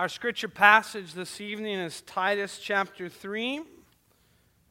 Our 0.00 0.08
scripture 0.08 0.48
passage 0.48 1.12
this 1.12 1.42
evening 1.42 1.78
is 1.78 2.00
Titus 2.00 2.58
chapter 2.58 3.10
3, 3.10 3.60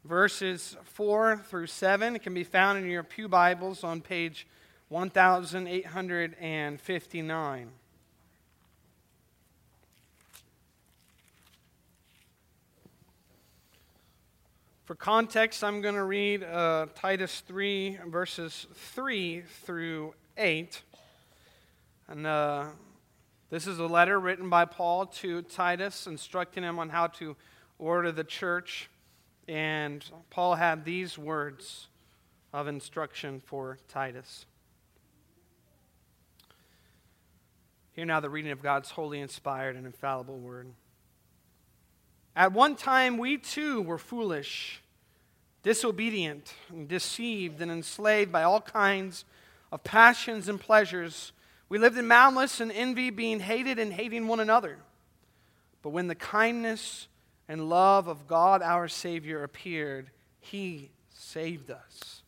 verses 0.03 0.75
4 0.85 1.43
through 1.47 1.67
7. 1.67 2.15
It 2.15 2.23
can 2.23 2.33
be 2.33 2.43
found 2.43 2.79
in 2.79 2.89
your 2.89 3.03
Pew 3.03 3.27
Bibles 3.27 3.83
on 3.83 4.01
page 4.01 4.47
1859. 4.87 7.69
For 14.85 14.95
context, 14.95 15.63
I'm 15.63 15.81
going 15.81 15.93
to 15.93 16.05
read 16.05 16.43
uh, 16.43 16.87
Titus 16.95 17.41
3, 17.41 17.99
verses 18.07 18.65
3 18.73 19.43
through 19.63 20.15
8. 20.39 20.81
And 22.07 22.25
uh, 22.25 22.65
this 23.49 23.65
is 23.65 23.79
a 23.79 23.87
letter 23.87 24.19
written 24.19 24.49
by 24.49 24.65
Paul 24.65 25.07
to 25.07 25.41
Titus, 25.41 26.05
instructing 26.05 26.63
him 26.63 26.77
on 26.77 26.89
how 26.89 27.07
to 27.07 27.35
order 27.79 28.11
the 28.11 28.23
church. 28.23 28.89
And 29.47 30.05
Paul 30.29 30.55
had 30.55 30.85
these 30.85 31.17
words 31.17 31.87
of 32.53 32.67
instruction 32.67 33.41
for 33.43 33.79
Titus. 33.87 34.45
Hear 37.93 38.05
now 38.05 38.19
the 38.19 38.29
reading 38.29 38.51
of 38.51 38.61
God's 38.61 38.91
holy, 38.91 39.19
inspired, 39.19 39.75
and 39.75 39.85
infallible 39.85 40.37
word. 40.37 40.67
At 42.35 42.53
one 42.53 42.75
time, 42.75 43.17
we 43.17 43.37
too 43.37 43.81
were 43.81 43.97
foolish, 43.97 44.81
disobedient, 45.63 46.53
and 46.69 46.87
deceived, 46.87 47.61
and 47.61 47.71
enslaved 47.71 48.31
by 48.31 48.43
all 48.43 48.61
kinds 48.61 49.25
of 49.71 49.83
passions 49.83 50.47
and 50.47 50.59
pleasures 50.59 51.31
we 51.69 51.77
lived 51.77 51.97
in 51.97 52.07
malice 52.07 52.59
and 52.59 52.71
envy, 52.71 53.11
being 53.11 53.39
hated 53.39 53.77
and 53.77 53.93
hating 53.93 54.27
one 54.27 54.39
another. 54.39 54.77
But 55.83 55.91
when 55.91 56.07
the 56.07 56.15
kindness 56.15 57.07
and 57.47 57.69
love 57.69 58.07
of 58.07 58.27
God 58.27 58.61
our 58.61 58.87
Savior 58.87 59.43
appeared, 59.43 60.09
He 60.39 60.89
saved 61.13 61.69
us. 61.69 62.23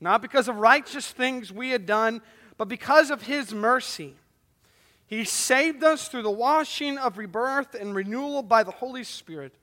Not 0.00 0.22
because 0.22 0.48
of 0.48 0.56
righteous 0.56 1.10
things 1.10 1.52
we 1.52 1.70
had 1.70 1.86
done, 1.86 2.20
but 2.56 2.68
because 2.68 3.10
of 3.10 3.22
His 3.22 3.54
mercy. 3.54 4.14
He 5.06 5.24
saved 5.24 5.82
us 5.82 6.08
through 6.08 6.22
the 6.22 6.30
washing 6.30 6.98
of 6.98 7.16
rebirth 7.16 7.74
and 7.74 7.94
renewal 7.94 8.42
by 8.42 8.62
the 8.62 8.70
Holy 8.72 9.04
Spirit, 9.04 9.54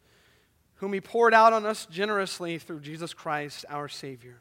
whom 0.76 0.94
He 0.94 1.02
poured 1.02 1.34
out 1.34 1.54
on 1.54 1.66
us 1.66 1.86
generously 1.86 2.58
through 2.58 2.80
Jesus 2.80 3.14
Christ 3.14 3.66
our 3.70 3.88
Savior. 3.88 4.38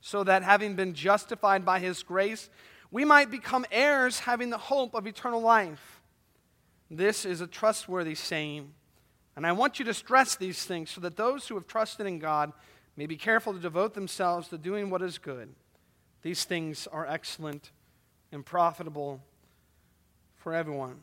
So 0.00 0.24
that 0.24 0.42
having 0.42 0.74
been 0.74 0.94
justified 0.94 1.64
by 1.64 1.78
His 1.78 2.02
grace, 2.02 2.50
we 2.94 3.04
might 3.04 3.28
become 3.28 3.66
heirs 3.72 4.20
having 4.20 4.50
the 4.50 4.56
hope 4.56 4.94
of 4.94 5.04
eternal 5.04 5.40
life. 5.40 6.00
This 6.88 7.24
is 7.24 7.40
a 7.40 7.46
trustworthy 7.48 8.14
saying, 8.14 8.72
and 9.34 9.44
I 9.44 9.50
want 9.50 9.80
you 9.80 9.84
to 9.86 9.92
stress 9.92 10.36
these 10.36 10.64
things 10.64 10.90
so 10.90 11.00
that 11.00 11.16
those 11.16 11.48
who 11.48 11.56
have 11.56 11.66
trusted 11.66 12.06
in 12.06 12.20
God 12.20 12.52
may 12.96 13.06
be 13.06 13.16
careful 13.16 13.52
to 13.52 13.58
devote 13.58 13.94
themselves 13.94 14.46
to 14.46 14.58
doing 14.58 14.90
what 14.90 15.02
is 15.02 15.18
good. 15.18 15.52
These 16.22 16.44
things 16.44 16.86
are 16.86 17.04
excellent 17.04 17.72
and 18.30 18.46
profitable 18.46 19.20
for 20.36 20.54
everyone. 20.54 21.00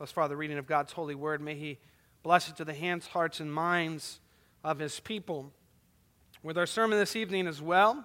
Thus 0.00 0.10
far, 0.10 0.28
the 0.28 0.36
reading 0.36 0.58
of 0.58 0.66
God's 0.66 0.90
holy 0.94 1.14
word. 1.14 1.40
May 1.40 1.54
He 1.54 1.78
bless 2.24 2.48
it 2.48 2.56
to 2.56 2.64
the 2.64 2.74
hands, 2.74 3.06
hearts, 3.06 3.38
and 3.38 3.54
minds 3.54 4.18
of 4.64 4.80
His 4.80 4.98
people. 4.98 5.52
With 6.42 6.58
our 6.58 6.66
sermon 6.66 6.98
this 6.98 7.14
evening 7.14 7.46
as 7.46 7.62
well, 7.62 8.04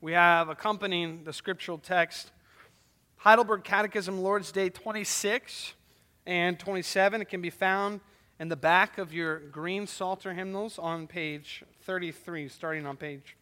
we 0.00 0.12
have 0.12 0.48
accompanying 0.48 1.24
the 1.24 1.32
scriptural 1.32 1.78
text 1.78 2.30
Heidelberg 3.18 3.64
Catechism, 3.64 4.22
Lord's 4.22 4.50
Day 4.50 4.70
26 4.70 5.74
and 6.24 6.58
27. 6.58 7.20
It 7.20 7.28
can 7.28 7.42
be 7.42 7.50
found 7.50 8.00
in 8.38 8.48
the 8.48 8.56
back 8.56 8.96
of 8.96 9.12
your 9.12 9.38
green 9.38 9.86
Psalter 9.86 10.32
hymnals 10.32 10.78
on 10.78 11.06
page 11.06 11.62
33, 11.82 12.48
starting 12.48 12.86
on 12.86 12.96
page 12.96 13.36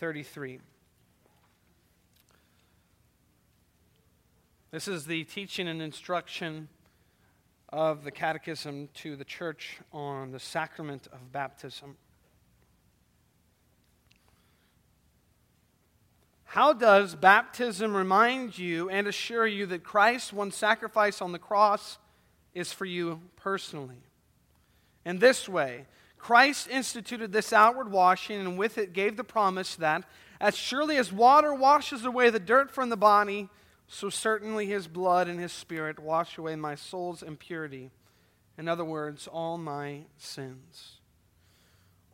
33. 0.00 0.58
This 4.72 4.88
is 4.88 5.06
the 5.06 5.22
teaching 5.24 5.68
and 5.68 5.80
instruction 5.80 6.68
of 7.68 8.02
the 8.02 8.10
Catechism 8.10 8.88
to 8.94 9.14
the 9.14 9.24
church 9.24 9.78
on 9.92 10.32
the 10.32 10.40
sacrament 10.40 11.06
of 11.12 11.30
baptism. 11.30 11.96
How 16.50 16.72
does 16.72 17.14
baptism 17.14 17.96
remind 17.96 18.58
you 18.58 18.90
and 18.90 19.06
assure 19.06 19.46
you 19.46 19.66
that 19.66 19.84
Christ's 19.84 20.32
one 20.32 20.50
sacrifice 20.50 21.22
on 21.22 21.30
the 21.30 21.38
cross, 21.38 21.98
is 22.54 22.72
for 22.72 22.86
you 22.86 23.20
personally? 23.36 24.02
In 25.04 25.20
this 25.20 25.48
way, 25.48 25.86
Christ 26.18 26.66
instituted 26.68 27.30
this 27.30 27.52
outward 27.52 27.92
washing, 27.92 28.40
and 28.40 28.58
with 28.58 28.78
it 28.78 28.92
gave 28.92 29.16
the 29.16 29.22
promise 29.22 29.76
that, 29.76 30.02
as 30.40 30.56
surely 30.56 30.96
as 30.96 31.12
water 31.12 31.54
washes 31.54 32.04
away 32.04 32.30
the 32.30 32.40
dirt 32.40 32.72
from 32.72 32.88
the 32.88 32.96
body, 32.96 33.48
so 33.86 34.10
certainly 34.10 34.66
his 34.66 34.88
blood 34.88 35.28
and 35.28 35.38
his 35.38 35.52
spirit 35.52 36.00
wash 36.00 36.36
away 36.36 36.56
my 36.56 36.74
soul's 36.74 37.22
impurity. 37.22 37.92
In 38.58 38.66
other 38.66 38.84
words, 38.84 39.28
all 39.28 39.56
my 39.56 40.00
sins. 40.18 40.96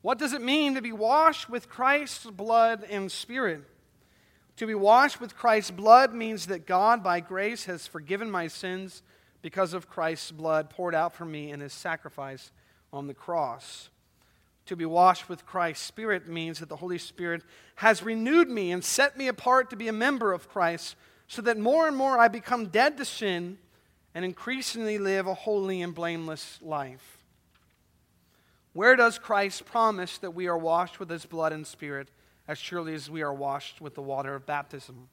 What 0.03 0.19
does 0.19 0.35
it 0.35 0.43
mean 0.43 0.75
to 0.75 0.83
be 0.83 0.93
washed 0.93 1.49
with 1.49 1.71
Christ's 1.71 2.27
blood 2.27 2.85
and 2.91 3.11
spirit? 3.11 3.65
To 4.57 4.67
be 4.67 4.75
washed 4.75 5.21
with 5.21 5.37
Christ's 5.37 5.71
blood 5.71 6.15
means 6.15 6.47
that 6.47 6.67
God, 6.67 7.03
by 7.03 7.21
grace, 7.21 7.67
has 7.67 7.87
forgiven 7.87 8.31
my 8.31 8.49
sins 8.49 9.03
because 9.43 9.75
of 9.75 9.89
Christ's 9.89 10.33
blood 10.33 10.71
poured 10.71 10.95
out 10.95 11.15
for 11.15 11.27
me 11.27 11.51
in 11.51 11.61
his 11.61 11.75
sacrifice 11.75 12.51
on 12.93 13.07
the 13.07 13.15
cross. 13.15 13.91
To 14.67 14.77
be 14.77 14.87
washed 14.87 15.29
with 15.29 15.47
Christ's 15.47 15.85
Spirit 15.85 16.27
means 16.27 16.59
that 16.59 16.69
the 16.69 16.77
Holy 16.77 16.99
Spirit 16.99 17.43
has 17.77 18.03
renewed 18.03 18.49
me 18.49 18.73
and 18.73 18.83
set 18.83 19.17
me 19.17 19.29
apart 19.29 19.71
to 19.71 19.77
be 19.77 19.89
a 19.89 19.93
member 19.93 20.33
of 20.33 20.49
Christ, 20.49 20.97
so 21.29 21.43
that 21.43 21.59
more 21.59 21.87
and 21.87 21.97
more 21.97 22.19
I 22.19 22.29
become 22.29 22.67
dead 22.67 22.97
to 22.97 23.05
sin 23.05 23.59
and 24.15 24.25
increasingly 24.25 24.99
live 24.99 25.27
a 25.27 25.35
holy 25.35 25.83
and 25.83 25.95
blameless 25.95 26.59
life. 26.63 27.25
Where 28.73 28.97
does 28.97 29.19
Christ 29.19 29.67
promise 29.67 30.19
that 30.19 30.33
we 30.35 30.49
are 30.49 30.59
washed 30.59 30.99
with 30.99 31.11
his 31.11 31.27
blood 31.27 31.53
and 31.53 31.67
Spirit? 31.67 32.09
As 32.49 32.59
surely 32.59 32.95
as 32.95 33.11
we 33.11 33.23
are 33.23 33.35
washed 33.35 33.81
with 33.81 33.95
the 33.95 34.03
water 34.03 34.35
of 34.35 34.47
baptism. 34.47 35.09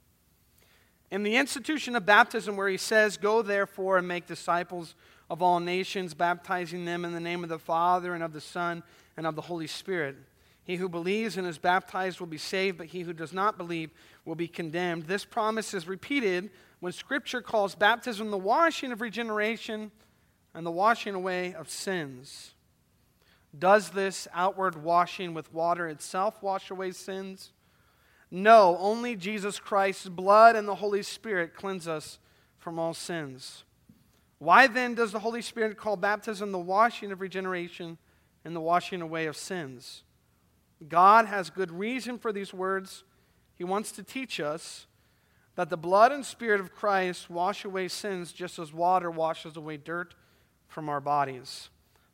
In 1.11 1.23
the 1.23 1.35
institution 1.35 1.95
of 1.95 2.05
baptism, 2.05 2.55
where 2.55 2.69
he 2.69 2.77
says, 2.77 3.17
Go 3.17 3.41
therefore 3.41 3.97
and 3.97 4.07
make 4.07 4.25
disciples 4.25 4.95
of 5.29 5.41
all 5.41 5.59
nations, 5.59 6.13
baptizing 6.13 6.85
them 6.85 7.05
in 7.05 7.13
the 7.13 7.19
name 7.19 7.43
of 7.43 7.49
the 7.49 7.59
Father 7.59 8.13
and 8.13 8.23
of 8.23 8.33
the 8.33 8.41
Son 8.41 8.83
and 9.15 9.27
of 9.27 9.35
the 9.35 9.41
Holy 9.41 9.67
Spirit. 9.67 10.15
He 10.63 10.77
who 10.77 10.87
believes 10.87 11.37
and 11.37 11.45
is 11.45 11.57
baptized 11.57 12.19
will 12.19 12.27
be 12.27 12.37
saved, 12.37 12.77
but 12.77 12.87
he 12.87 13.01
who 13.01 13.13
does 13.13 13.33
not 13.33 13.57
believe 13.57 13.91
will 14.25 14.35
be 14.35 14.47
condemned. 14.47 15.03
This 15.03 15.25
promise 15.25 15.73
is 15.73 15.87
repeated 15.87 16.49
when 16.79 16.93
Scripture 16.93 17.41
calls 17.41 17.75
baptism 17.75 18.31
the 18.31 18.37
washing 18.37 18.91
of 18.91 19.01
regeneration 19.01 19.91
and 20.53 20.65
the 20.65 20.71
washing 20.71 21.15
away 21.15 21.53
of 21.53 21.69
sins. 21.69 22.53
Does 23.57 23.91
this 23.91 24.27
outward 24.33 24.83
washing 24.83 25.33
with 25.33 25.53
water 25.53 25.87
itself 25.87 26.41
wash 26.41 26.71
away 26.71 26.91
sins? 26.91 27.51
No, 28.31 28.77
only 28.79 29.15
Jesus 29.15 29.59
Christ's 29.59 30.09
blood 30.09 30.55
and 30.55 30.67
the 30.67 30.75
Holy 30.75 31.03
Spirit 31.03 31.55
cleanse 31.55 31.87
us 31.87 32.17
from 32.57 32.79
all 32.79 32.93
sins. 32.93 33.63
Why 34.39 34.65
then 34.67 34.95
does 34.95 35.11
the 35.11 35.19
Holy 35.19 35.41
Spirit 35.41 35.77
call 35.77 35.95
baptism 35.97 36.51
the 36.51 36.57
washing 36.57 37.11
of 37.11 37.21
regeneration 37.21 37.97
and 38.43 38.55
the 38.55 38.61
washing 38.61 39.01
away 39.01 39.27
of 39.27 39.37
sins? 39.37 40.03
God 40.89 41.27
has 41.27 41.49
good 41.49 41.71
reason 41.71 42.17
for 42.17 42.33
these 42.33 42.53
words. 42.53 43.03
He 43.55 43.63
wants 43.63 43.91
to 43.93 44.03
teach 44.03 44.39
us 44.39 44.87
that 45.55 45.69
the 45.69 45.77
blood 45.77 46.11
and 46.11 46.25
spirit 46.25 46.59
of 46.59 46.73
Christ 46.73 47.29
wash 47.29 47.63
away 47.63 47.87
sins 47.87 48.33
just 48.33 48.57
as 48.57 48.73
water 48.73 49.11
washes 49.11 49.55
away 49.55 49.77
dirt 49.77 50.15
from 50.67 50.89
our 50.89 50.99
bodies. 50.99 51.69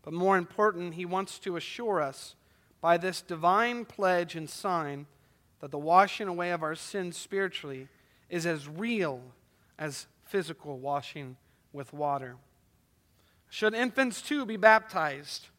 But 0.09 0.17
more 0.17 0.39
important, 0.39 0.95
he 0.95 1.05
wants 1.05 1.37
to 1.37 1.55
assure 1.55 2.01
us 2.01 2.33
by 2.81 2.97
this 2.97 3.21
divine 3.21 3.85
pledge 3.85 4.35
and 4.35 4.49
sign 4.49 5.05
that 5.59 5.69
the 5.69 5.77
washing 5.77 6.27
away 6.27 6.49
of 6.49 6.63
our 6.63 6.73
sins 6.73 7.15
spiritually 7.15 7.89
is 8.27 8.47
as 8.47 8.67
real 8.67 9.21
as 9.77 10.07
physical 10.25 10.79
washing 10.79 11.37
with 11.73 11.93
water. 11.93 12.37
Should 13.51 13.75
infants 13.75 14.23
too 14.23 14.47
be 14.47 14.57
baptized? 14.57 15.49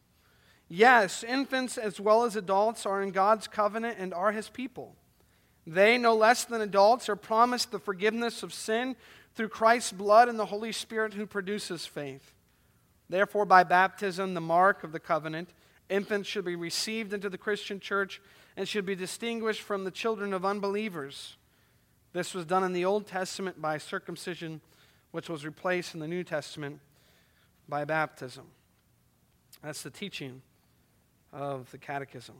Yes, 0.67 1.23
infants 1.23 1.77
as 1.77 2.01
well 2.01 2.25
as 2.25 2.35
adults 2.35 2.85
are 2.85 3.01
in 3.01 3.11
God's 3.11 3.47
covenant 3.47 3.99
and 3.99 4.13
are 4.13 4.33
his 4.33 4.49
people. 4.49 4.97
They, 5.65 5.97
no 5.97 6.13
less 6.13 6.43
than 6.43 6.59
adults, 6.59 7.07
are 7.07 7.15
promised 7.15 7.71
the 7.71 7.79
forgiveness 7.79 8.43
of 8.43 8.53
sin 8.53 8.97
through 9.33 9.47
Christ's 9.47 9.93
blood 9.93 10.27
and 10.27 10.37
the 10.37 10.47
Holy 10.47 10.73
Spirit 10.73 11.13
who 11.13 11.25
produces 11.25 11.85
faith. 11.85 12.33
Therefore, 13.11 13.43
by 13.43 13.65
baptism, 13.65 14.33
the 14.33 14.41
mark 14.41 14.85
of 14.85 14.93
the 14.93 14.99
covenant, 14.99 15.49
infants 15.89 16.29
should 16.29 16.45
be 16.45 16.55
received 16.55 17.11
into 17.11 17.29
the 17.29 17.37
Christian 17.37 17.81
church 17.81 18.21
and 18.55 18.65
should 18.65 18.85
be 18.85 18.95
distinguished 18.95 19.61
from 19.61 19.83
the 19.83 19.91
children 19.91 20.33
of 20.33 20.45
unbelievers. 20.45 21.35
This 22.13 22.33
was 22.33 22.45
done 22.45 22.63
in 22.63 22.71
the 22.71 22.85
Old 22.85 23.05
Testament 23.05 23.61
by 23.61 23.77
circumcision, 23.79 24.61
which 25.11 25.27
was 25.27 25.45
replaced 25.45 25.93
in 25.93 25.99
the 25.99 26.07
New 26.07 26.23
Testament 26.23 26.79
by 27.67 27.83
baptism. 27.83 28.45
That's 29.61 29.81
the 29.81 29.89
teaching 29.89 30.41
of 31.33 31.69
the 31.71 31.77
Catechism. 31.77 32.35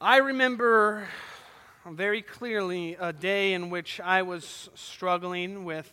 I 0.00 0.18
remember 0.18 1.08
very 1.92 2.22
clearly 2.22 2.96
a 2.98 3.12
day 3.12 3.52
in 3.52 3.68
which 3.68 4.00
I 4.00 4.22
was 4.22 4.70
struggling 4.74 5.64
with 5.64 5.92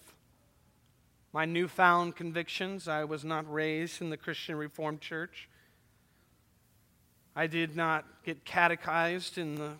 my 1.33 1.45
newfound 1.45 2.15
convictions. 2.15 2.87
I 2.87 3.03
was 3.03 3.25
not 3.25 3.51
raised 3.51 4.01
in 4.01 4.09
the 4.09 4.17
Christian 4.17 4.55
Reformed 4.55 5.01
Church. 5.01 5.49
I 7.35 7.47
did 7.47 7.75
not 7.75 8.05
get 8.25 8.45
catechized 8.45 9.37
in 9.37 9.55
the 9.55 9.71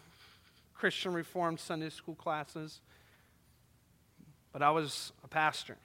Christian 0.74 1.13
Reformed 1.13 1.60
Sunday 1.60 1.90
school 1.90 2.16
classes, 2.16 2.81
but 4.52 4.62
I 4.62 4.72
was 4.72 5.13
a 5.24 5.28
pastor. 5.28 5.78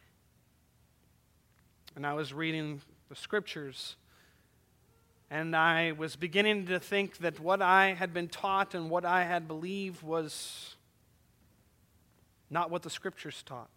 And 1.95 2.05
I 2.05 2.15
was 2.15 2.33
reading 2.33 2.81
the 3.09 3.17
scriptures. 3.17 3.97
And 5.31 5.57
I 5.57 5.93
was 5.93 6.15
beginning 6.15 6.67
to 6.67 6.79
think 6.79 7.19
that 7.19 7.41
what 7.41 7.61
I 7.61 7.95
had 7.95 8.15
been 8.15 8.29
taught 8.29 8.75
and 8.75 8.89
what 8.89 9.05
I 9.05 9.25
had 9.25 9.49
believed 9.49 10.03
was 10.03 10.77
not 12.49 12.71
what 12.71 12.83
the 12.83 12.91
scriptures 12.91 13.43
taught. 13.45 13.69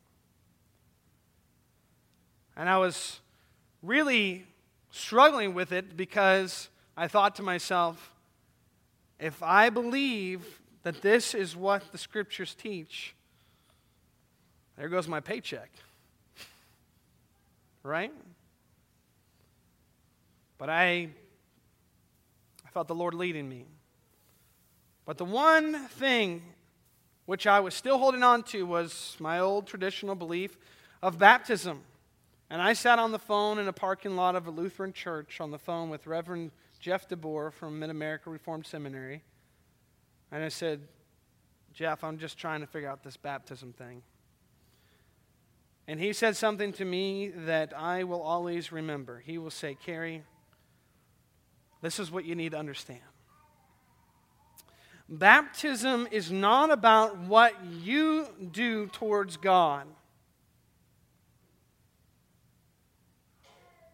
And 2.55 2.69
I 2.69 2.77
was 2.77 3.19
really 3.81 4.45
struggling 4.91 5.53
with 5.53 5.71
it 5.71 5.97
because 5.97 6.69
I 6.95 7.07
thought 7.07 7.35
to 7.35 7.43
myself, 7.43 8.13
if 9.19 9.41
I 9.41 9.69
believe 9.69 10.61
that 10.83 11.01
this 11.01 11.33
is 11.33 11.55
what 11.55 11.91
the 11.91 11.97
scriptures 11.97 12.53
teach, 12.53 13.15
there 14.77 14.87
goes 14.87 15.07
my 15.07 15.19
paycheck. 15.19 15.69
right? 17.83 18.13
But 20.57 20.69
I, 20.69 21.09
I 22.69 22.71
felt 22.71 22.87
the 22.87 22.93
Lord 22.93 23.15
leading 23.15 23.49
me. 23.49 23.65
But 25.03 25.17
the 25.17 25.25
one 25.25 25.87
thing 25.87 26.43
which 27.25 27.47
I 27.47 27.61
was 27.61 27.73
still 27.73 27.97
holding 27.97 28.21
on 28.21 28.43
to 28.43 28.63
was 28.63 29.17
my 29.19 29.39
old 29.39 29.65
traditional 29.65 30.13
belief 30.13 30.55
of 31.01 31.17
baptism. 31.17 31.81
And 32.47 32.61
I 32.61 32.73
sat 32.73 32.99
on 32.99 33.11
the 33.11 33.17
phone 33.17 33.57
in 33.57 33.67
a 33.67 33.73
parking 33.73 34.15
lot 34.15 34.35
of 34.35 34.45
a 34.45 34.51
Lutheran 34.51 34.93
church 34.93 35.41
on 35.41 35.49
the 35.49 35.57
phone 35.57 35.89
with 35.89 36.05
Reverend 36.05 36.51
Jeff 36.79 37.09
DeBoer 37.09 37.51
from 37.51 37.79
Mid 37.79 37.89
America 37.89 38.29
Reformed 38.29 38.67
Seminary. 38.67 39.23
And 40.31 40.43
I 40.43 40.49
said, 40.49 40.81
Jeff, 41.73 42.03
I'm 42.03 42.19
just 42.19 42.37
trying 42.37 42.61
to 42.61 42.67
figure 42.67 42.87
out 42.87 43.03
this 43.03 43.17
baptism 43.17 43.73
thing. 43.73 44.03
And 45.87 45.99
he 45.99 46.13
said 46.13 46.37
something 46.37 46.71
to 46.73 46.85
me 46.85 47.29
that 47.29 47.73
I 47.75 48.03
will 48.03 48.21
always 48.21 48.71
remember. 48.71 49.23
He 49.25 49.39
will 49.39 49.49
say, 49.49 49.73
Cary, 49.73 50.21
this 51.81 51.99
is 51.99 52.11
what 52.11 52.25
you 52.25 52.35
need 52.35 52.51
to 52.51 52.57
understand. 52.57 52.99
Baptism 55.07 56.07
is 56.11 56.31
not 56.31 56.69
about 56.69 57.17
what 57.17 57.53
you 57.81 58.27
do 58.51 58.87
towards 58.87 59.37
God. 59.37 59.87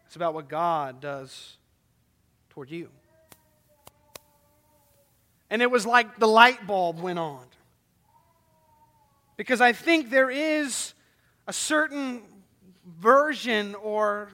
It's 0.07 0.15
about 0.15 0.33
what 0.33 0.49
God 0.49 0.99
does 0.99 1.57
toward 2.49 2.69
you. 2.69 2.89
And 5.49 5.61
it 5.61 5.69
was 5.69 5.85
like 5.85 6.17
the 6.17 6.27
light 6.27 6.65
bulb 6.67 6.99
went 6.99 7.19
on. 7.19 7.45
Because 9.37 9.61
I 9.61 9.73
think 9.73 10.09
there 10.09 10.29
is 10.29 10.93
a 11.47 11.53
certain 11.53 12.23
version 12.99 13.75
or 13.75 14.29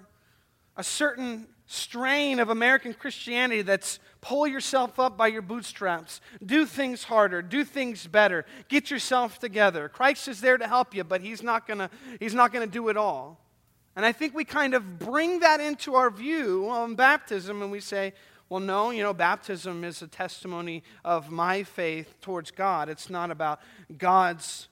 a 0.78 0.84
certain 0.84 1.48
strain 1.72 2.42
of 2.42 2.50
American 2.50 2.94
Christianity 2.94 3.62
that's 3.62 4.00
pull 4.20 4.46
yourself 4.46 5.00
up 5.00 5.16
by 5.16 5.28
your 5.28 5.42
bootstraps, 5.42 6.20
do 6.46 6.66
things 6.66 7.06
harder, 7.06 7.42
do 7.42 7.64
things 7.64 8.06
better, 8.08 8.46
get 8.68 8.92
yourself 8.92 9.40
together. 9.40 9.88
Christ 9.88 10.28
is 10.28 10.42
there 10.42 10.58
to 10.58 10.68
help 10.68 10.94
you, 10.94 11.06
but 11.06 11.22
he's 11.22 11.42
not 11.42 11.66
going 11.66 11.80
to 11.80 11.90
he's 12.20 12.34
not 12.34 12.52
going 12.52 12.68
to 12.68 12.72
do 12.72 12.90
it 12.90 12.98
all. 12.98 13.40
And 13.96 14.06
I 14.06 14.12
think 14.12 14.36
we 14.36 14.44
kind 14.44 14.74
of 14.74 15.00
bring 15.00 15.40
that 15.40 15.62
into 15.62 15.96
our 15.96 16.10
view 16.10 16.68
on 16.70 16.96
baptism 16.96 17.62
and 17.62 17.72
we 17.72 17.80
say, 17.80 18.14
well, 18.50 18.60
no, 18.60 18.90
you 18.90 19.02
know, 19.02 19.14
baptism 19.14 19.86
is 19.86 20.02
a 20.02 20.08
testimony 20.08 20.84
of 21.06 21.32
my 21.32 21.64
faith 21.64 22.16
towards 22.20 22.52
God. 22.52 22.90
It's 22.90 23.10
not 23.10 23.32
about 23.32 23.62
God's 23.98 24.68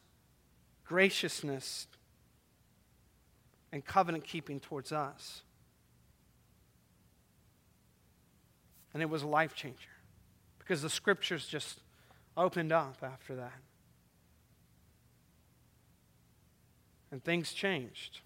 graciousness 0.85 1.87
and 3.71 3.85
covenant 3.85 4.25
keeping 4.25 4.59
towards 4.59 4.91
us. 4.91 5.43
And 8.93 9.03
it 9.03 9.09
was 9.09 9.23
a 9.23 9.27
life 9.27 9.55
changer 9.55 9.89
because 10.57 10.81
the 10.81 10.89
scriptures 10.89 11.47
just 11.47 11.79
opened 12.35 12.71
up 12.71 12.97
after 13.03 13.35
that. 13.35 13.59
And 17.11 17.23
things 17.23 17.53
changed. 17.53 18.19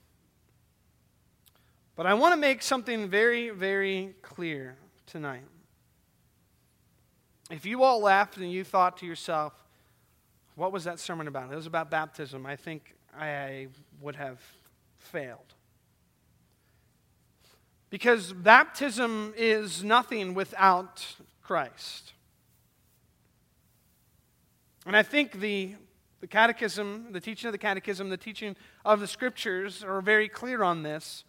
But 1.95 2.06
I 2.06 2.13
want 2.15 2.33
to 2.33 2.38
make 2.38 2.62
something 2.62 3.07
very, 3.07 3.50
very 3.50 4.15
clear 4.21 4.75
tonight. 5.06 5.44
If 7.50 7.65
you 7.65 7.83
all 7.83 8.01
left 8.01 8.38
and 8.38 8.51
you 8.51 8.63
thought 8.63 8.98
to 8.98 9.06
yourself, 9.06 9.54
what 10.56 10.71
was 10.71 10.83
that 10.86 11.00
sermon 11.00 11.27
about? 11.27 11.51
It 11.51 11.56
was 11.56 11.68
about 11.68 11.92
baptism. 11.92 12.45
I 12.45 12.56
think 12.56 12.95
I 13.18 13.68
would 14.01 14.15
have 14.15 14.39
failed. 14.98 15.54
Because 17.94 18.34
baptism 18.34 19.36
is 19.38 19.84
nothing 19.84 20.34
without 20.34 21.06
Christ. 21.44 22.13
And 24.88 24.98
I 24.98 25.04
think 25.04 25.40
the, 25.40 25.75
the 26.19 26.25
catechism, 26.25 27.10
the 27.12 27.19
teaching 27.19 27.50
of 27.50 27.51
the 27.51 27.60
catechism, 27.60 28.10
the 28.10 28.18
teaching 28.18 28.56
of 28.84 29.00
the 29.00 29.06
scriptures 29.06 29.84
are 29.84 30.01
very 30.01 30.28
clear 30.28 30.63
on 30.63 30.81
this. 30.81 31.24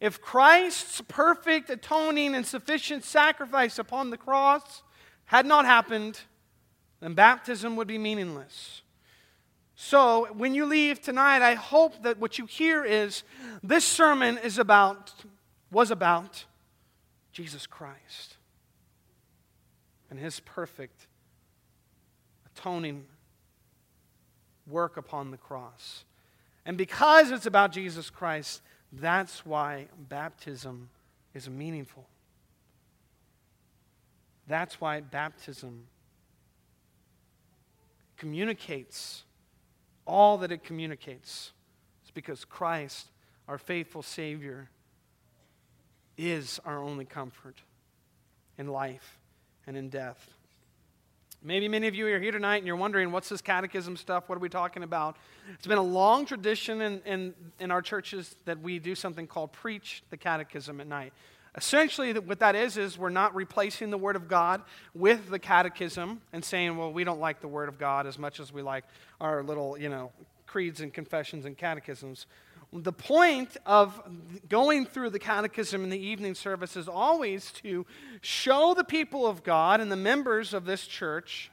If 0.00 0.20
Christ's 0.20 1.02
perfect 1.08 1.68
atoning 1.68 2.36
and 2.36 2.46
sufficient 2.46 3.02
sacrifice 3.02 3.80
upon 3.80 4.10
the 4.10 4.16
cross 4.16 4.84
had 5.24 5.46
not 5.46 5.64
happened, 5.64 6.20
then 7.00 7.14
baptism 7.14 7.74
would 7.74 7.88
be 7.88 7.98
meaningless. 7.98 8.82
So, 9.74 10.28
when 10.32 10.54
you 10.54 10.66
leave 10.66 11.02
tonight, 11.02 11.42
I 11.42 11.54
hope 11.54 12.04
that 12.04 12.18
what 12.20 12.38
you 12.38 12.46
hear 12.46 12.84
is 12.84 13.24
this 13.64 13.84
sermon 13.84 14.38
is 14.38 14.58
about, 14.58 15.12
was 15.74 15.90
about 15.90 16.44
Jesus 17.32 17.66
Christ 17.66 18.36
and 20.08 20.18
his 20.18 20.38
perfect 20.40 21.08
atoning 22.46 23.04
work 24.68 24.96
upon 24.96 25.32
the 25.32 25.36
cross. 25.36 26.04
And 26.64 26.78
because 26.78 27.32
it's 27.32 27.44
about 27.44 27.72
Jesus 27.72 28.08
Christ, 28.08 28.62
that's 28.92 29.44
why 29.44 29.88
baptism 30.08 30.88
is 31.34 31.50
meaningful. 31.50 32.06
That's 34.46 34.80
why 34.80 35.00
baptism 35.00 35.86
communicates 38.16 39.24
all 40.06 40.38
that 40.38 40.52
it 40.52 40.62
communicates. 40.62 41.50
It's 42.02 42.12
because 42.12 42.44
Christ, 42.44 43.08
our 43.48 43.58
faithful 43.58 44.02
Savior, 44.02 44.68
is 46.16 46.60
our 46.64 46.82
only 46.82 47.04
comfort 47.04 47.56
in 48.58 48.68
life 48.68 49.18
and 49.66 49.76
in 49.76 49.88
death. 49.88 50.30
Maybe 51.46 51.68
many 51.68 51.88
of 51.88 51.94
you 51.94 52.06
are 52.06 52.18
here 52.18 52.32
tonight 52.32 52.56
and 52.56 52.66
you're 52.66 52.74
wondering, 52.74 53.12
what's 53.12 53.28
this 53.28 53.42
catechism 53.42 53.98
stuff? 53.98 54.28
What 54.28 54.36
are 54.36 54.40
we 54.40 54.48
talking 54.48 54.82
about? 54.82 55.16
It's 55.52 55.66
been 55.66 55.76
a 55.76 55.82
long 55.82 56.24
tradition 56.24 56.80
in, 56.80 57.02
in, 57.04 57.34
in 57.60 57.70
our 57.70 57.82
churches 57.82 58.34
that 58.46 58.60
we 58.60 58.78
do 58.78 58.94
something 58.94 59.26
called 59.26 59.52
preach 59.52 60.02
the 60.08 60.16
catechism 60.16 60.80
at 60.80 60.86
night. 60.86 61.12
Essentially, 61.56 62.14
what 62.14 62.40
that 62.40 62.56
is, 62.56 62.78
is 62.78 62.98
we're 62.98 63.10
not 63.10 63.34
replacing 63.34 63.90
the 63.90 63.98
Word 63.98 64.16
of 64.16 64.26
God 64.26 64.62
with 64.94 65.28
the 65.28 65.38
catechism 65.38 66.22
and 66.32 66.42
saying, 66.42 66.78
well, 66.78 66.92
we 66.92 67.04
don't 67.04 67.20
like 67.20 67.40
the 67.40 67.48
Word 67.48 67.68
of 67.68 67.78
God 67.78 68.06
as 68.06 68.18
much 68.18 68.40
as 68.40 68.50
we 68.50 68.62
like 68.62 68.84
our 69.20 69.42
little, 69.42 69.78
you 69.78 69.90
know, 69.90 70.12
creeds 70.46 70.80
and 70.80 70.92
confessions 70.94 71.44
and 71.44 71.58
catechisms. 71.58 72.26
The 72.76 72.92
point 72.92 73.56
of 73.64 74.02
going 74.48 74.84
through 74.84 75.10
the 75.10 75.20
catechism 75.20 75.84
in 75.84 75.90
the 75.90 75.98
evening 75.98 76.34
service 76.34 76.76
is 76.76 76.88
always 76.88 77.52
to 77.62 77.86
show 78.20 78.74
the 78.74 78.82
people 78.82 79.26
of 79.26 79.44
God 79.44 79.80
and 79.80 79.92
the 79.92 79.96
members 79.96 80.52
of 80.52 80.64
this 80.64 80.86
church 80.86 81.52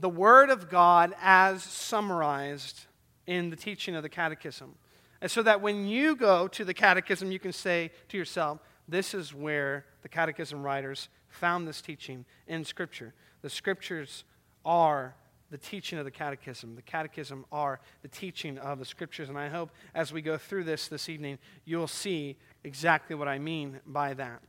the 0.00 0.08
Word 0.08 0.50
of 0.50 0.68
God 0.68 1.14
as 1.20 1.62
summarized 1.62 2.86
in 3.26 3.50
the 3.50 3.56
teaching 3.56 3.94
of 3.94 4.02
the 4.02 4.08
catechism. 4.08 4.74
And 5.20 5.30
so 5.30 5.42
that 5.42 5.60
when 5.60 5.86
you 5.86 6.14
go 6.16 6.48
to 6.48 6.64
the 6.64 6.74
catechism, 6.74 7.32
you 7.32 7.38
can 7.38 7.52
say 7.52 7.90
to 8.08 8.16
yourself, 8.16 8.58
this 8.86 9.14
is 9.14 9.32
where 9.32 9.86
the 10.02 10.08
catechism 10.08 10.62
writers 10.62 11.08
found 11.28 11.66
this 11.66 11.80
teaching 11.80 12.24
in 12.46 12.64
Scripture. 12.64 13.14
The 13.42 13.50
Scriptures 13.50 14.24
are 14.64 15.14
the 15.50 15.58
teaching 15.58 15.98
of 15.98 16.04
the 16.04 16.10
catechism. 16.10 16.74
The 16.74 16.82
catechism 16.82 17.44
are 17.52 17.80
the 18.02 18.08
teaching 18.08 18.58
of 18.58 18.78
the 18.78 18.84
scriptures. 18.84 19.28
And 19.28 19.38
I 19.38 19.48
hope 19.48 19.70
as 19.94 20.12
we 20.12 20.22
go 20.22 20.36
through 20.36 20.64
this 20.64 20.88
this 20.88 21.08
evening, 21.08 21.38
you'll 21.64 21.86
see 21.86 22.36
exactly 22.64 23.14
what 23.14 23.28
I 23.28 23.38
mean 23.38 23.80
by 23.86 24.14
that. 24.14 24.40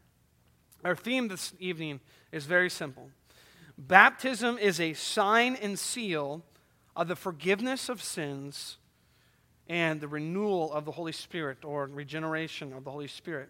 Our 0.84 0.96
theme 0.96 1.28
this 1.28 1.54
evening 1.60 2.00
is 2.32 2.46
very 2.46 2.70
simple 2.70 3.10
Baptism 3.78 4.58
is 4.58 4.80
a 4.80 4.94
sign 4.94 5.56
and 5.56 5.78
seal 5.78 6.44
of 6.96 7.08
the 7.08 7.16
forgiveness 7.16 7.90
of 7.90 8.02
sins 8.02 8.78
and 9.68 10.00
the 10.00 10.08
renewal 10.08 10.72
of 10.72 10.86
the 10.86 10.92
Holy 10.92 11.12
Spirit 11.12 11.66
or 11.66 11.88
regeneration 11.88 12.72
of 12.72 12.86
the 12.86 12.92
Holy 12.92 13.08
Spirit. 13.08 13.50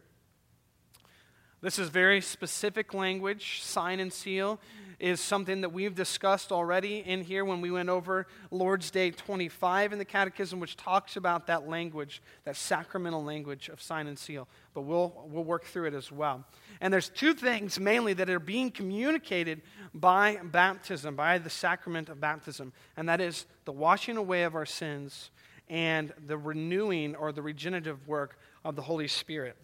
This 1.62 1.78
is 1.78 1.90
very 1.90 2.22
specific 2.22 2.94
language. 2.94 3.62
Sign 3.62 4.00
and 4.00 4.12
seal 4.12 4.60
is 5.00 5.20
something 5.20 5.62
that 5.62 5.72
we've 5.72 5.96
discussed 5.96 6.52
already 6.52 7.00
in 7.00 7.22
here 7.22 7.46
when 7.46 7.62
we 7.62 7.72
went 7.72 7.90
over 7.90 8.28
Lord's 8.52 8.92
Day 8.92 9.12
25 9.12 9.94
in 9.94 10.00
the 10.00 10.06
Catechism, 10.06 10.60
which 10.60 10.78
talks 10.78 11.16
about 11.16 11.48
that 11.48 11.68
language, 11.68 12.22
that 12.44 12.56
sacramental 12.56 13.24
language 13.24 13.70
of 13.70 13.82
sign 13.82 14.08
and 14.08 14.18
seal. 14.18 14.48
But 14.74 14.82
we'll, 14.82 15.14
we'll 15.28 15.44
work 15.44 15.66
through 15.66 15.88
it 15.88 15.94
as 15.94 16.12
well. 16.12 16.44
And 16.82 16.94
there's 16.94 17.10
two 17.10 17.34
things 17.34 17.80
mainly 17.80 18.14
that 18.14 18.30
are 18.30 18.40
being 18.40 18.72
communicated 18.72 19.62
by 19.94 20.40
baptism, 20.44 21.16
by 21.16 21.38
the 21.38 21.50
sacrament 21.50 22.10
of 22.10 22.20
baptism, 22.20 22.74
and 22.98 23.08
that 23.10 23.22
is 23.22 23.46
the 23.66 23.72
washing 23.72 24.18
away 24.18 24.44
of 24.44 24.56
our 24.56 24.66
sins 24.66 25.30
and 25.70 26.14
the 26.28 26.38
renewing 26.38 27.16
or 27.16 27.32
the 27.32 27.42
regenerative 27.42 28.08
work 28.08 28.38
of 28.66 28.76
the 28.76 28.82
Holy 28.82 29.08
Spirit. 29.08 29.56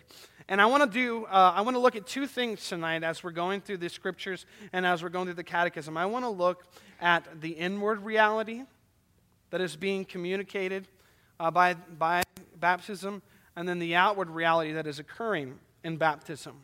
And 0.47 0.61
I 0.61 0.67
want 0.67 0.83
to 0.83 0.89
do, 0.89 1.25
uh, 1.25 1.53
I 1.55 1.61
want 1.61 1.75
to 1.75 1.79
look 1.79 1.95
at 1.95 2.05
two 2.05 2.27
things 2.27 2.69
tonight 2.69 3.03
as 3.03 3.23
we're 3.23 3.31
going 3.31 3.59
through 3.61 3.77
the 3.77 3.89
scriptures 3.89 4.45
and 4.71 4.85
as 4.85 5.01
we're 5.01 5.09
going 5.09 5.25
through 5.25 5.33
the 5.33 5.43
catechism. 5.43 5.97
I 5.97 6.05
want 6.05 6.23
to 6.23 6.29
look 6.29 6.63
at 7.01 7.41
the 7.41 7.49
inward 7.49 8.03
reality 8.03 8.63
that 9.49 9.59
is 9.59 9.75
being 9.75 10.05
communicated 10.05 10.87
uh, 11.39 11.49
by, 11.49 11.73
by 11.73 12.21
baptism, 12.59 13.23
and 13.55 13.67
then 13.67 13.79
the 13.79 13.95
outward 13.95 14.29
reality 14.29 14.71
that 14.73 14.85
is 14.85 14.99
occurring 14.99 15.57
in 15.83 15.97
baptism. 15.97 16.55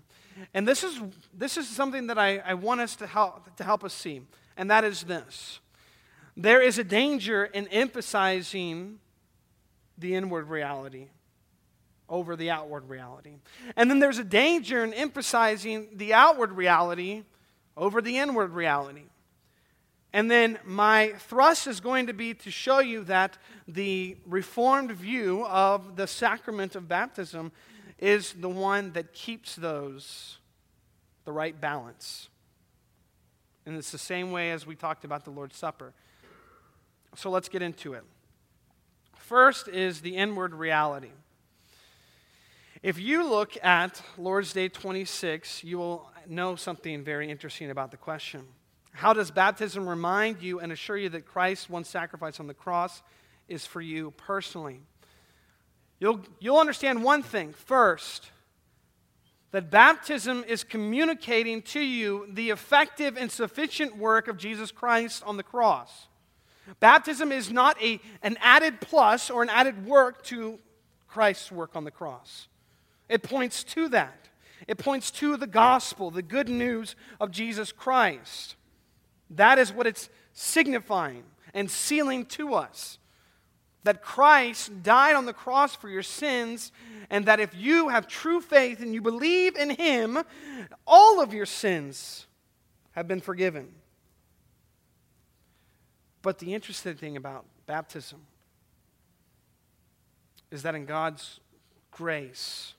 And 0.53 0.67
this 0.67 0.83
is, 0.83 1.01
this 1.33 1.57
is 1.57 1.67
something 1.67 2.07
that 2.07 2.19
I, 2.19 2.37
I 2.37 2.53
want 2.53 2.81
us 2.81 2.95
to 2.97 3.07
help, 3.07 3.55
to 3.57 3.63
help 3.63 3.83
us 3.83 3.93
see, 3.93 4.21
and 4.55 4.69
that 4.69 4.83
is 4.83 5.03
this. 5.03 5.59
There 6.35 6.61
is 6.61 6.77
a 6.77 6.83
danger 6.83 7.45
in 7.45 7.67
emphasizing 7.69 8.99
the 9.97 10.13
inward 10.13 10.47
reality 10.49 11.07
over 12.09 12.35
the 12.35 12.49
outward 12.49 12.89
reality. 12.89 13.33
And 13.75 13.89
then 13.89 13.99
there's 13.99 14.17
a 14.17 14.23
danger 14.23 14.83
in 14.83 14.93
emphasizing 14.93 15.87
the 15.93 16.13
outward 16.13 16.53
reality 16.53 17.23
over 17.75 18.01
the 18.01 18.17
inward 18.17 18.51
reality. 18.51 19.03
And 20.13 20.31
then 20.31 20.57
my 20.65 21.13
thrust 21.19 21.67
is 21.67 21.79
going 21.79 22.07
to 22.07 22.13
be 22.13 22.33
to 22.33 22.49
show 22.49 22.79
you 22.79 23.03
that 23.05 23.37
the 23.67 24.17
reformed 24.25 24.91
view 24.91 25.45
of 25.45 25.95
the 25.95 26.07
sacrament 26.07 26.75
of 26.75 26.87
baptism 26.87 27.51
is 27.99 28.33
the 28.33 28.49
one 28.49 28.93
that 28.93 29.13
keeps 29.13 29.55
those 29.55 30.37
the 31.25 31.31
right 31.33 31.59
balance. 31.59 32.29
And 33.65 33.75
it's 33.75 33.91
the 33.91 33.97
same 33.97 34.31
way 34.31 34.51
as 34.51 34.65
we 34.65 34.75
talked 34.75 35.03
about 35.03 35.25
the 35.25 35.29
Lord's 35.29 35.57
Supper. 35.57 35.93
So 37.15 37.29
let's 37.29 37.49
get 37.49 37.61
into 37.61 37.93
it. 37.93 38.03
First 39.17 39.67
is 39.67 39.99
the 39.99 40.15
inward 40.15 40.53
reality. 40.53 41.11
If 42.83 42.99
you 42.99 43.27
look 43.27 43.57
at 43.63 44.03
Lord's 44.19 44.53
Day 44.53 44.69
26, 44.69 45.63
you 45.63 45.79
will 45.79 46.11
know 46.27 46.55
something 46.55 47.03
very 47.03 47.29
interesting 47.29 47.71
about 47.71 47.89
the 47.89 47.97
question. 47.97 48.43
How 48.91 49.13
does 49.13 49.31
baptism 49.31 49.89
remind 49.89 50.43
you 50.43 50.59
and 50.59 50.71
assure 50.71 50.97
you 50.97 51.09
that 51.09 51.25
Christ's 51.25 51.71
one 51.71 51.83
sacrifice 51.83 52.39
on 52.39 52.45
the 52.45 52.53
cross 52.53 53.01
is 53.47 53.65
for 53.65 53.81
you 53.81 54.11
personally? 54.11 54.81
You'll, 55.99 56.21
you'll 56.39 56.59
understand 56.59 57.03
one 57.03 57.23
thing 57.23 57.51
first 57.51 58.29
that 59.51 59.71
baptism 59.71 60.43
is 60.47 60.63
communicating 60.63 61.63
to 61.63 61.79
you 61.79 62.27
the 62.31 62.51
effective 62.51 63.17
and 63.17 63.31
sufficient 63.31 63.97
work 63.97 64.27
of 64.27 64.37
Jesus 64.37 64.71
Christ 64.71 65.23
on 65.25 65.37
the 65.37 65.43
cross. 65.43 66.07
Baptism 66.79 67.31
is 67.31 67.51
not 67.51 67.81
a, 67.81 67.99
an 68.21 68.37
added 68.39 68.81
plus 68.81 69.31
or 69.31 69.41
an 69.41 69.49
added 69.49 69.87
work 69.87 70.23
to 70.25 70.59
Christ's 71.07 71.51
work 71.51 71.75
on 71.75 71.83
the 71.83 71.91
cross. 71.91 72.47
It 73.09 73.23
points 73.23 73.63
to 73.65 73.89
that. 73.89 74.29
It 74.67 74.77
points 74.77 75.11
to 75.11 75.37
the 75.37 75.47
gospel, 75.47 76.11
the 76.11 76.21
good 76.21 76.49
news 76.49 76.95
of 77.19 77.31
Jesus 77.31 77.71
Christ. 77.71 78.55
That 79.29 79.59
is 79.59 79.71
what 79.71 79.87
it's 79.87 80.09
signifying 80.33 81.23
and 81.53 81.69
sealing 81.69 82.25
to 82.25 82.53
us. 82.53 82.99
That 83.83 84.01
Christ 84.01 84.83
died 84.83 85.15
on 85.15 85.25
the 85.25 85.33
cross 85.33 85.75
for 85.75 85.87
your 85.87 86.03
sins, 86.03 86.71
and 87.09 87.25
that 87.25 87.39
if 87.39 87.55
you 87.55 87.89
have 87.89 88.07
true 88.07 88.41
faith 88.41 88.81
and 88.81 88.93
you 88.93 89.01
believe 89.01 89.55
in 89.55 89.69
Him, 89.69 90.19
all 90.85 91.21
of 91.21 91.33
your 91.33 91.45
sins 91.45 92.25
have 92.91 93.07
been 93.07 93.21
forgiven. 93.21 93.69
But 96.21 96.39
the 96.39 96.53
interesting 96.53 96.95
thing 96.95 97.15
about 97.15 97.45
baptism 97.65 98.19
is 100.51 100.63
that 100.63 100.75
in 100.75 100.85
God's 100.85 101.39
grace, 101.91 102.73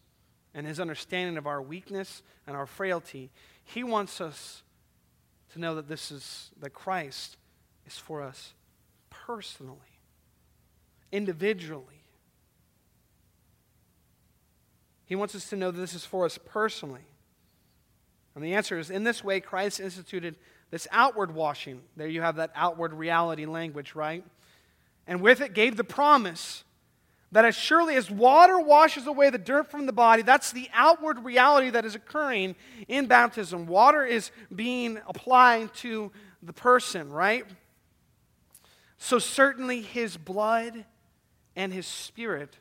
and 0.54 0.66
his 0.66 0.80
understanding 0.80 1.36
of 1.36 1.46
our 1.46 1.62
weakness 1.62 2.22
and 2.46 2.56
our 2.56 2.66
frailty, 2.66 3.30
he 3.64 3.84
wants 3.84 4.20
us 4.20 4.62
to 5.52 5.60
know 5.60 5.74
that 5.74 5.88
this 5.88 6.10
is 6.10 6.50
that 6.60 6.70
Christ 6.70 7.36
is 7.86 7.96
for 7.96 8.22
us 8.22 8.54
personally, 9.10 10.00
individually. 11.12 12.04
He 15.04 15.16
wants 15.16 15.34
us 15.34 15.48
to 15.50 15.56
know 15.56 15.70
that 15.70 15.80
this 15.80 15.94
is 15.94 16.04
for 16.04 16.26
us 16.26 16.38
personally. 16.44 17.06
And 18.34 18.44
the 18.44 18.54
answer 18.54 18.78
is 18.78 18.90
in 18.90 19.04
this 19.04 19.24
way, 19.24 19.40
Christ 19.40 19.80
instituted 19.80 20.36
this 20.70 20.86
outward 20.92 21.34
washing. 21.34 21.80
There 21.96 22.08
you 22.08 22.20
have 22.20 22.36
that 22.36 22.52
outward 22.54 22.92
reality 22.92 23.46
language, 23.46 23.94
right? 23.94 24.22
And 25.06 25.22
with 25.22 25.40
it 25.40 25.54
gave 25.54 25.76
the 25.76 25.84
promise 25.84 26.62
that 27.30 27.44
as 27.44 27.54
surely 27.54 27.94
as 27.96 28.10
water 28.10 28.58
washes 28.58 29.06
away 29.06 29.30
the 29.30 29.38
dirt 29.38 29.70
from 29.70 29.86
the 29.86 29.92
body, 29.92 30.22
that's 30.22 30.52
the 30.52 30.68
outward 30.72 31.24
reality 31.24 31.70
that 31.70 31.84
is 31.84 31.94
occurring 31.94 32.56
in 32.88 33.06
baptism. 33.06 33.66
Water 33.66 34.04
is 34.04 34.30
being 34.54 34.98
applied 35.06 35.74
to 35.74 36.10
the 36.42 36.52
person, 36.52 37.10
right? 37.12 37.44
So 38.96 39.18
certainly 39.18 39.82
his 39.82 40.16
blood 40.16 40.84
and 41.54 41.72
his 41.72 41.86
spirit 41.86 42.56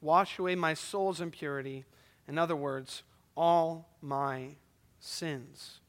wash 0.00 0.38
away 0.38 0.54
my 0.54 0.74
soul's 0.74 1.20
impurity. 1.20 1.84
In 2.28 2.36
other 2.38 2.56
words, 2.56 3.02
all 3.36 3.88
my 4.02 4.56
sins. 4.98 5.80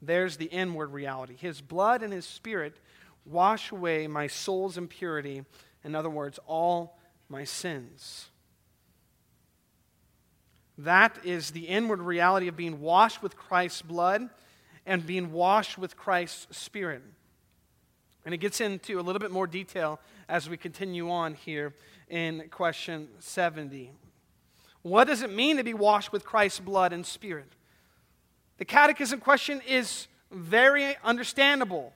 There's 0.00 0.36
the 0.36 0.46
inward 0.46 0.92
reality. 0.92 1.36
His 1.36 1.60
blood 1.60 2.02
and 2.02 2.12
his 2.12 2.26
spirit 2.26 2.76
wash 3.24 3.70
away 3.70 4.08
my 4.08 4.26
soul's 4.26 4.76
impurity. 4.76 5.44
In 5.84 5.94
other 5.94 6.10
words, 6.10 6.40
all 6.46 6.98
my 7.32 7.44
sins. 7.44 8.28
That 10.76 11.18
is 11.24 11.50
the 11.50 11.66
inward 11.66 12.00
reality 12.00 12.46
of 12.46 12.56
being 12.56 12.80
washed 12.80 13.22
with 13.22 13.36
Christ's 13.36 13.80
blood 13.80 14.28
and 14.84 15.06
being 15.06 15.32
washed 15.32 15.78
with 15.78 15.96
Christ's 15.96 16.56
Spirit. 16.56 17.02
And 18.24 18.34
it 18.34 18.38
gets 18.38 18.60
into 18.60 19.00
a 19.00 19.02
little 19.02 19.18
bit 19.18 19.30
more 19.30 19.46
detail 19.46 19.98
as 20.28 20.48
we 20.48 20.56
continue 20.58 21.10
on 21.10 21.34
here 21.34 21.74
in 22.08 22.48
question 22.50 23.08
70. 23.18 23.90
What 24.82 25.06
does 25.06 25.22
it 25.22 25.32
mean 25.32 25.56
to 25.56 25.64
be 25.64 25.74
washed 25.74 26.12
with 26.12 26.24
Christ's 26.24 26.60
blood 26.60 26.92
and 26.92 27.06
Spirit? 27.06 27.50
The 28.58 28.66
catechism 28.66 29.20
question 29.20 29.62
is 29.66 30.06
very 30.30 30.96
understandable. 31.02 31.94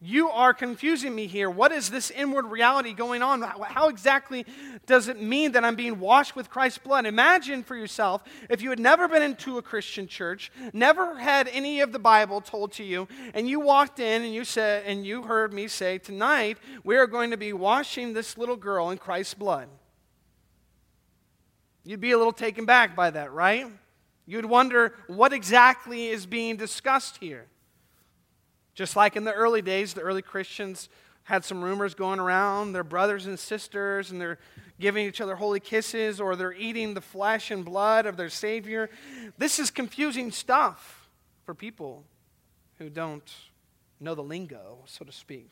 You 0.00 0.30
are 0.30 0.54
confusing 0.54 1.12
me 1.12 1.26
here. 1.26 1.50
What 1.50 1.72
is 1.72 1.90
this 1.90 2.12
inward 2.12 2.46
reality 2.46 2.92
going 2.92 3.20
on? 3.20 3.42
How 3.42 3.88
exactly 3.88 4.46
does 4.86 5.08
it 5.08 5.20
mean 5.20 5.52
that 5.52 5.64
I'm 5.64 5.74
being 5.74 5.98
washed 5.98 6.36
with 6.36 6.48
Christ's 6.48 6.78
blood? 6.78 7.04
Imagine 7.04 7.64
for 7.64 7.74
yourself 7.74 8.22
if 8.48 8.62
you 8.62 8.70
had 8.70 8.78
never 8.78 9.08
been 9.08 9.22
into 9.22 9.58
a 9.58 9.62
Christian 9.62 10.06
church, 10.06 10.52
never 10.72 11.18
had 11.18 11.48
any 11.48 11.80
of 11.80 11.90
the 11.90 11.98
Bible 11.98 12.40
told 12.40 12.70
to 12.74 12.84
you, 12.84 13.08
and 13.34 13.48
you 13.48 13.58
walked 13.58 13.98
in 13.98 14.22
and 14.22 14.32
you 14.32 14.44
said 14.44 14.84
and 14.86 15.04
you 15.04 15.22
heard 15.22 15.52
me 15.52 15.66
say, 15.66 15.98
"Tonight 15.98 16.58
we 16.84 16.96
are 16.96 17.08
going 17.08 17.32
to 17.32 17.36
be 17.36 17.52
washing 17.52 18.12
this 18.12 18.38
little 18.38 18.56
girl 18.56 18.90
in 18.90 18.98
Christ's 18.98 19.34
blood." 19.34 19.68
You'd 21.82 22.00
be 22.00 22.12
a 22.12 22.18
little 22.18 22.32
taken 22.32 22.66
back 22.66 22.94
by 22.94 23.10
that, 23.10 23.32
right? 23.32 23.66
You'd 24.26 24.44
wonder 24.44 24.94
what 25.08 25.32
exactly 25.32 26.06
is 26.06 26.24
being 26.24 26.56
discussed 26.56 27.16
here. 27.16 27.48
Just 28.78 28.94
like 28.94 29.16
in 29.16 29.24
the 29.24 29.32
early 29.32 29.60
days, 29.60 29.92
the 29.92 30.02
early 30.02 30.22
Christians 30.22 30.88
had 31.24 31.44
some 31.44 31.64
rumors 31.64 31.94
going 31.94 32.20
around. 32.20 32.74
They're 32.74 32.84
brothers 32.84 33.26
and 33.26 33.36
sisters, 33.36 34.12
and 34.12 34.20
they're 34.20 34.38
giving 34.78 35.04
each 35.04 35.20
other 35.20 35.34
holy 35.34 35.58
kisses, 35.58 36.20
or 36.20 36.36
they're 36.36 36.52
eating 36.52 36.94
the 36.94 37.00
flesh 37.00 37.50
and 37.50 37.64
blood 37.64 38.06
of 38.06 38.16
their 38.16 38.28
Savior. 38.28 38.88
This 39.36 39.58
is 39.58 39.72
confusing 39.72 40.30
stuff 40.30 41.08
for 41.42 41.56
people 41.56 42.04
who 42.78 42.88
don't 42.88 43.28
know 43.98 44.14
the 44.14 44.22
lingo, 44.22 44.78
so 44.86 45.04
to 45.04 45.10
speak, 45.10 45.50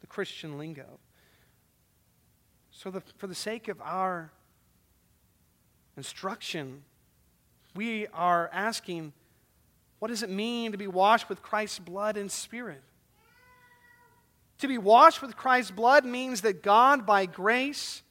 the 0.00 0.06
Christian 0.06 0.56
lingo. 0.56 1.00
So, 2.70 2.92
the, 2.92 3.02
for 3.16 3.26
the 3.26 3.34
sake 3.34 3.66
of 3.66 3.80
our 3.80 4.30
instruction, 5.96 6.84
we 7.74 8.06
are 8.14 8.48
asking 8.52 9.14
what 9.98 10.08
does 10.08 10.22
it 10.22 10.30
mean 10.30 10.72
to 10.72 10.78
be 10.78 10.86
washed 10.86 11.28
with 11.28 11.42
Christ's 11.42 11.78
blood 11.78 12.16
and 12.16 12.30
spirit? 12.30 12.82
To 14.58 14.68
be 14.68 14.78
washed 14.78 15.22
with 15.22 15.36
Christ's 15.36 15.70
blood 15.70 16.04
means 16.04 16.40
that 16.42 16.62
God, 16.62 17.06
by 17.06 17.26
grace, 17.26 18.02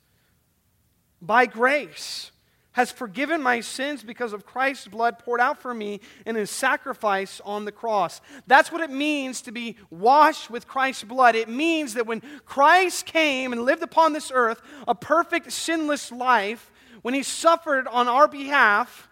by 1.21 1.45
grace, 1.45 2.31
has 2.77 2.91
forgiven 2.91 3.41
my 3.41 3.59
sins 3.59 4.03
because 4.03 4.33
of 4.33 4.45
Christ's 4.45 4.87
blood 4.87 5.17
poured 5.17 5.41
out 5.41 5.61
for 5.61 5.73
me 5.73 5.99
in 6.27 6.35
his 6.35 6.51
sacrifice 6.51 7.41
on 7.43 7.65
the 7.65 7.71
cross. 7.71 8.21
That's 8.45 8.71
what 8.71 8.81
it 8.81 8.91
means 8.91 9.41
to 9.41 9.51
be 9.51 9.77
washed 9.89 10.51
with 10.51 10.67
Christ's 10.67 11.03
blood. 11.03 11.35
It 11.35 11.49
means 11.49 11.95
that 11.95 12.05
when 12.05 12.21
Christ 12.45 13.07
came 13.07 13.51
and 13.51 13.63
lived 13.63 13.81
upon 13.81 14.13
this 14.13 14.31
earth 14.31 14.61
a 14.87 14.93
perfect, 14.93 15.51
sinless 15.51 16.11
life, 16.11 16.71
when 17.01 17.15
he 17.15 17.23
suffered 17.23 17.87
on 17.87 18.07
our 18.07 18.27
behalf, 18.27 19.09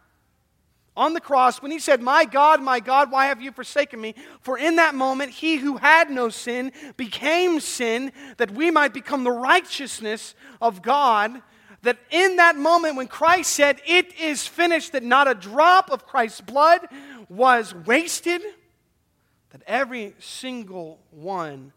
on 0.98 1.14
the 1.14 1.22
cross 1.22 1.62
when 1.62 1.72
he 1.72 1.80
said, 1.80 2.02
My 2.02 2.26
God, 2.26 2.62
my 2.62 2.80
God, 2.80 3.12
why 3.12 3.26
have 3.28 3.42
you 3.42 3.52
forsaken 3.52 4.00
me? 4.00 4.16
For 4.42 4.58
in 4.58 4.78
that 4.78 4.96
moment, 4.96 5.32
he 5.32 5.58
who 5.58 5.78
had 5.78 6.10
no 6.10 6.30
sin 6.30 6.72
became 6.96 7.60
sin 7.60 8.12
that 8.38 8.52
we 8.52 8.72
might 8.72 8.94
become 8.94 9.24
the 9.24 9.32
righteousness 9.32 10.36
of 10.62 10.82
God. 10.82 11.42
That 11.82 11.98
in 12.10 12.38
that 12.38 12.56
moment 12.56 12.96
when 12.96 13.08
Christ 13.08 13.52
said, 13.52 13.82
It 13.86 14.18
is 14.20 14.48
finished, 14.48 14.94
that 14.94 15.04
not 15.04 15.28
a 15.28 15.36
drop 15.36 15.92
of 15.92 16.08
Christ's 16.08 16.42
blood 16.42 16.82
was 17.30 17.76
wasted, 17.76 18.42
that 19.52 19.62
every 19.68 20.16
single 20.20 21.00
one 21.12 21.74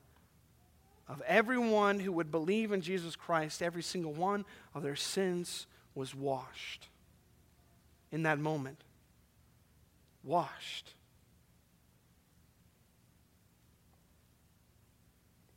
of 1.09 1.23
everyone 1.27 1.99
who 2.01 2.13
would 2.13 2.31
believe 2.31 2.71
in 2.71 2.83
Jesus 2.83 3.17
Christ, 3.17 3.63
every 3.63 3.83
single 3.83 4.13
one 4.13 4.45
of 4.75 4.83
their 4.83 4.97
sins 4.97 5.67
was 5.95 6.15
washed 6.15 6.87
in 8.13 8.23
that 8.23 8.39
moment 8.39 8.85
washed. 10.23 10.95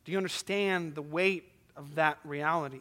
Do 0.04 0.12
you 0.12 0.18
understand 0.18 0.94
the 0.94 1.02
weight 1.02 1.44
of 1.76 1.94
that 1.94 2.18
reality? 2.24 2.80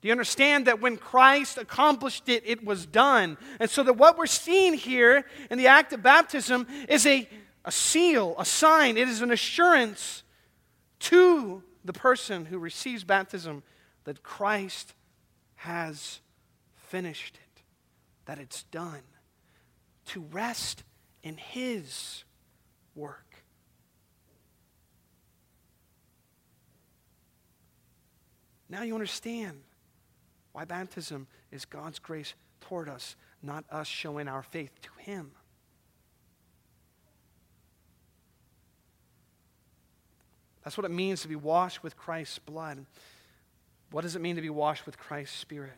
Do 0.00 0.08
you 0.08 0.12
understand 0.12 0.66
that 0.66 0.80
when 0.80 0.96
Christ 0.96 1.56
accomplished 1.58 2.28
it, 2.28 2.42
it 2.46 2.64
was 2.64 2.86
done? 2.86 3.38
And 3.58 3.70
so, 3.70 3.82
that 3.82 3.94
what 3.94 4.18
we're 4.18 4.26
seeing 4.26 4.74
here 4.74 5.24
in 5.50 5.58
the 5.58 5.66
act 5.66 5.92
of 5.92 6.02
baptism 6.02 6.66
is 6.88 7.06
a, 7.06 7.26
a 7.64 7.72
seal, 7.72 8.34
a 8.38 8.44
sign, 8.44 8.96
it 8.96 9.08
is 9.08 9.22
an 9.22 9.30
assurance 9.30 10.22
to 11.00 11.62
the 11.84 11.92
person 11.92 12.44
who 12.44 12.58
receives 12.58 13.02
baptism 13.02 13.62
that 14.04 14.22
Christ 14.22 14.92
has 15.56 16.20
finished 16.76 17.36
it, 17.36 17.62
that 18.26 18.38
it's 18.38 18.64
done 18.64 19.02
to 20.06 20.20
rest 20.32 20.82
in 21.22 21.36
His 21.36 22.24
work. 22.94 23.24
Now 28.68 28.82
you 28.82 28.94
understand 28.94 29.60
why 30.52 30.64
baptism 30.64 31.26
is 31.52 31.64
God's 31.64 31.98
grace 31.98 32.34
toward 32.60 32.88
us, 32.88 33.16
not 33.42 33.64
us 33.70 33.86
showing 33.86 34.28
our 34.28 34.42
faith 34.42 34.72
to 34.82 34.88
Him. 34.98 35.32
That's 40.64 40.78
what 40.78 40.86
it 40.86 40.90
means 40.90 41.22
to 41.22 41.28
be 41.28 41.36
washed 41.36 41.82
with 41.82 41.96
Christ's 41.96 42.38
blood. 42.38 42.86
What 43.90 44.00
does 44.00 44.16
it 44.16 44.22
mean 44.22 44.36
to 44.36 44.42
be 44.42 44.50
washed 44.50 44.86
with 44.86 44.98
Christ's 44.98 45.36
Spirit? 45.36 45.74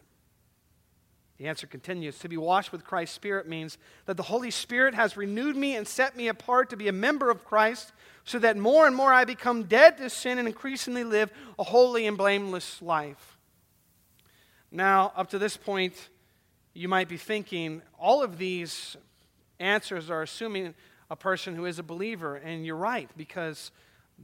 The 1.38 1.48
answer 1.48 1.66
continues 1.66 2.18
To 2.20 2.28
be 2.28 2.36
washed 2.36 2.72
with 2.72 2.84
Christ's 2.84 3.14
Spirit 3.14 3.46
means 3.46 3.78
that 4.06 4.16
the 4.16 4.22
Holy 4.22 4.50
Spirit 4.50 4.94
has 4.94 5.16
renewed 5.16 5.56
me 5.56 5.76
and 5.76 5.86
set 5.86 6.16
me 6.16 6.28
apart 6.28 6.70
to 6.70 6.76
be 6.76 6.88
a 6.88 6.92
member 6.92 7.30
of 7.30 7.44
Christ, 7.44 7.92
so 8.24 8.38
that 8.38 8.56
more 8.56 8.86
and 8.86 8.96
more 8.96 9.12
I 9.12 9.24
become 9.24 9.64
dead 9.64 9.98
to 9.98 10.10
sin 10.10 10.38
and 10.38 10.48
increasingly 10.48 11.04
live 11.04 11.30
a 11.58 11.64
holy 11.64 12.06
and 12.06 12.16
blameless 12.16 12.80
life. 12.80 13.36
Now, 14.70 15.12
up 15.14 15.30
to 15.30 15.38
this 15.38 15.56
point, 15.56 16.08
you 16.74 16.88
might 16.88 17.08
be 17.08 17.16
thinking 17.16 17.82
all 17.98 18.22
of 18.22 18.38
these 18.38 18.96
answers 19.60 20.10
are 20.10 20.22
assuming 20.22 20.74
a 21.10 21.16
person 21.16 21.54
who 21.54 21.66
is 21.66 21.78
a 21.78 21.82
believer, 21.82 22.36
and 22.36 22.66
you're 22.66 22.76
right, 22.76 23.08
because 23.16 23.70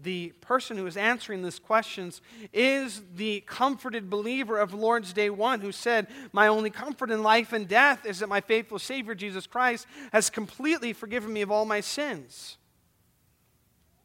the 0.01 0.31
person 0.41 0.77
who 0.77 0.87
is 0.87 0.97
answering 0.97 1.43
these 1.43 1.59
questions 1.59 2.23
is 2.53 3.03
the 3.15 3.41
comforted 3.47 4.09
believer 4.09 4.59
of 4.59 4.73
Lord's 4.73 5.13
Day 5.13 5.29
1 5.29 5.61
who 5.61 5.73
said, 5.73 6.07
My 6.33 6.49
only 6.49 6.71
comfort 6.71 7.11
in 7.11 7.23
life 7.23 7.53
and 7.53 7.69
death 7.69 8.07
is 8.07 8.21
that 8.21 8.29
my 8.29 8.41
faithful 8.41 8.79
Savior, 8.79 9.15
Jesus 9.15 9.47
Christ, 9.47 9.87
has 10.13 10.31
completely 10.31 10.93
forgiven 10.93 11.33
me 11.33 11.43
of 11.43 11.51
all 11.51 11.65
my 11.67 11.81
sins. 11.81 12.57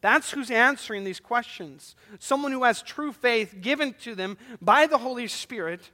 That's 0.02 0.32
who's 0.32 0.52
answering 0.52 1.04
these 1.04 1.20
questions. 1.20 1.96
Someone 2.20 2.52
who 2.52 2.64
has 2.64 2.82
true 2.82 3.12
faith 3.12 3.56
given 3.62 3.94
to 4.02 4.14
them 4.14 4.38
by 4.62 4.88
the 4.88 5.00
Holy 5.00 5.28
Spirit 5.28 5.90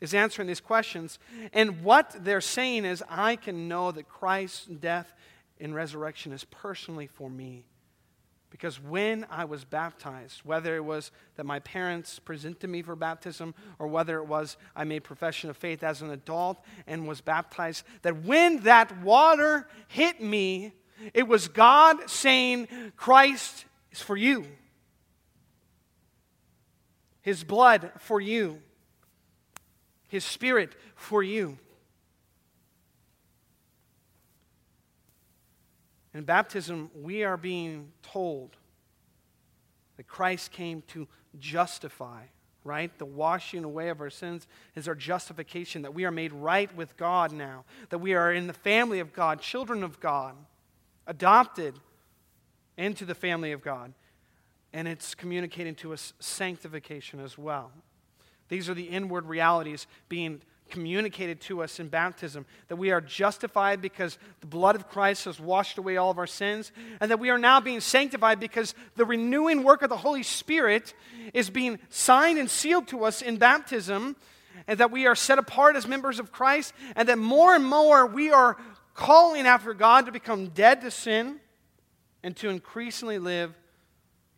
is 0.00 0.14
answering 0.14 0.48
these 0.48 0.60
questions. 0.60 1.18
And 1.52 1.84
what 1.84 2.16
they're 2.20 2.40
saying 2.40 2.84
is, 2.84 3.02
I 3.08 3.36
can 3.36 3.68
know 3.68 3.92
that 3.92 4.08
Christ's 4.08 4.66
death 4.66 5.12
and 5.60 5.74
resurrection 5.74 6.32
is 6.32 6.44
personally 6.44 7.06
for 7.06 7.28
me. 7.28 7.64
Because 8.52 8.78
when 8.78 9.26
I 9.30 9.46
was 9.46 9.64
baptized, 9.64 10.42
whether 10.44 10.76
it 10.76 10.84
was 10.84 11.10
that 11.36 11.44
my 11.44 11.58
parents 11.60 12.18
presented 12.18 12.68
me 12.68 12.82
for 12.82 12.94
baptism 12.94 13.54
or 13.78 13.88
whether 13.88 14.18
it 14.18 14.26
was 14.26 14.58
I 14.76 14.84
made 14.84 15.04
profession 15.04 15.48
of 15.48 15.56
faith 15.56 15.82
as 15.82 16.02
an 16.02 16.10
adult 16.10 16.62
and 16.86 17.08
was 17.08 17.22
baptized, 17.22 17.84
that 18.02 18.24
when 18.24 18.60
that 18.60 19.00
water 19.00 19.66
hit 19.88 20.22
me, 20.22 20.74
it 21.14 21.26
was 21.26 21.48
God 21.48 22.10
saying, 22.10 22.68
Christ 22.94 23.64
is 23.90 24.02
for 24.02 24.18
you. 24.18 24.46
His 27.22 27.42
blood 27.42 27.90
for 28.00 28.20
you. 28.20 28.60
His 30.08 30.24
spirit 30.24 30.74
for 30.94 31.22
you. 31.22 31.56
In 36.14 36.24
baptism, 36.24 36.90
we 36.94 37.24
are 37.24 37.36
being 37.36 37.92
told 38.02 38.56
that 39.96 40.06
Christ 40.06 40.52
came 40.52 40.82
to 40.88 41.08
justify, 41.38 42.24
right? 42.64 42.96
The 42.98 43.06
washing 43.06 43.64
away 43.64 43.88
of 43.88 44.00
our 44.00 44.10
sins 44.10 44.46
is 44.74 44.88
our 44.88 44.94
justification, 44.94 45.82
that 45.82 45.94
we 45.94 46.04
are 46.04 46.10
made 46.10 46.32
right 46.32 46.74
with 46.76 46.96
God 46.96 47.32
now, 47.32 47.64
that 47.88 47.98
we 47.98 48.14
are 48.14 48.32
in 48.32 48.46
the 48.46 48.52
family 48.52 49.00
of 49.00 49.12
God, 49.12 49.40
children 49.40 49.82
of 49.82 50.00
God, 50.00 50.34
adopted 51.06 51.78
into 52.76 53.04
the 53.04 53.14
family 53.14 53.52
of 53.52 53.62
God. 53.62 53.94
And 54.74 54.88
it's 54.88 55.14
communicating 55.14 55.74
to 55.76 55.92
us 55.92 56.14
sanctification 56.18 57.20
as 57.20 57.36
well. 57.36 57.72
These 58.48 58.68
are 58.68 58.74
the 58.74 58.88
inward 58.88 59.26
realities 59.26 59.86
being 60.08 60.42
communicated 60.72 61.40
to 61.42 61.62
us 61.62 61.78
in 61.78 61.86
baptism 61.86 62.46
that 62.68 62.76
we 62.76 62.90
are 62.90 63.00
justified 63.00 63.80
because 63.80 64.18
the 64.40 64.46
blood 64.46 64.74
of 64.74 64.88
Christ 64.88 65.26
has 65.26 65.38
washed 65.38 65.78
away 65.78 65.98
all 65.98 66.10
of 66.10 66.18
our 66.18 66.26
sins, 66.26 66.72
and 67.00 67.10
that 67.10 67.20
we 67.20 67.30
are 67.30 67.38
now 67.38 67.60
being 67.60 67.80
sanctified 67.80 68.40
because 68.40 68.74
the 68.96 69.04
renewing 69.04 69.62
work 69.62 69.82
of 69.82 69.90
the 69.90 69.96
Holy 69.96 70.22
Spirit 70.22 70.94
is 71.34 71.50
being 71.50 71.78
signed 71.90 72.38
and 72.38 72.50
sealed 72.50 72.88
to 72.88 73.04
us 73.04 73.22
in 73.22 73.36
baptism, 73.36 74.16
and 74.66 74.80
that 74.80 74.90
we 74.90 75.06
are 75.06 75.14
set 75.14 75.38
apart 75.38 75.76
as 75.76 75.86
members 75.86 76.18
of 76.18 76.32
Christ, 76.32 76.72
and 76.96 77.08
that 77.08 77.18
more 77.18 77.54
and 77.54 77.64
more 77.64 78.06
we 78.06 78.32
are 78.32 78.56
calling 78.94 79.46
after 79.46 79.74
God 79.74 80.06
to 80.06 80.12
become 80.12 80.48
dead 80.48 80.80
to 80.80 80.90
sin 80.90 81.36
and 82.22 82.34
to 82.38 82.48
increasingly 82.48 83.18
live 83.18 83.54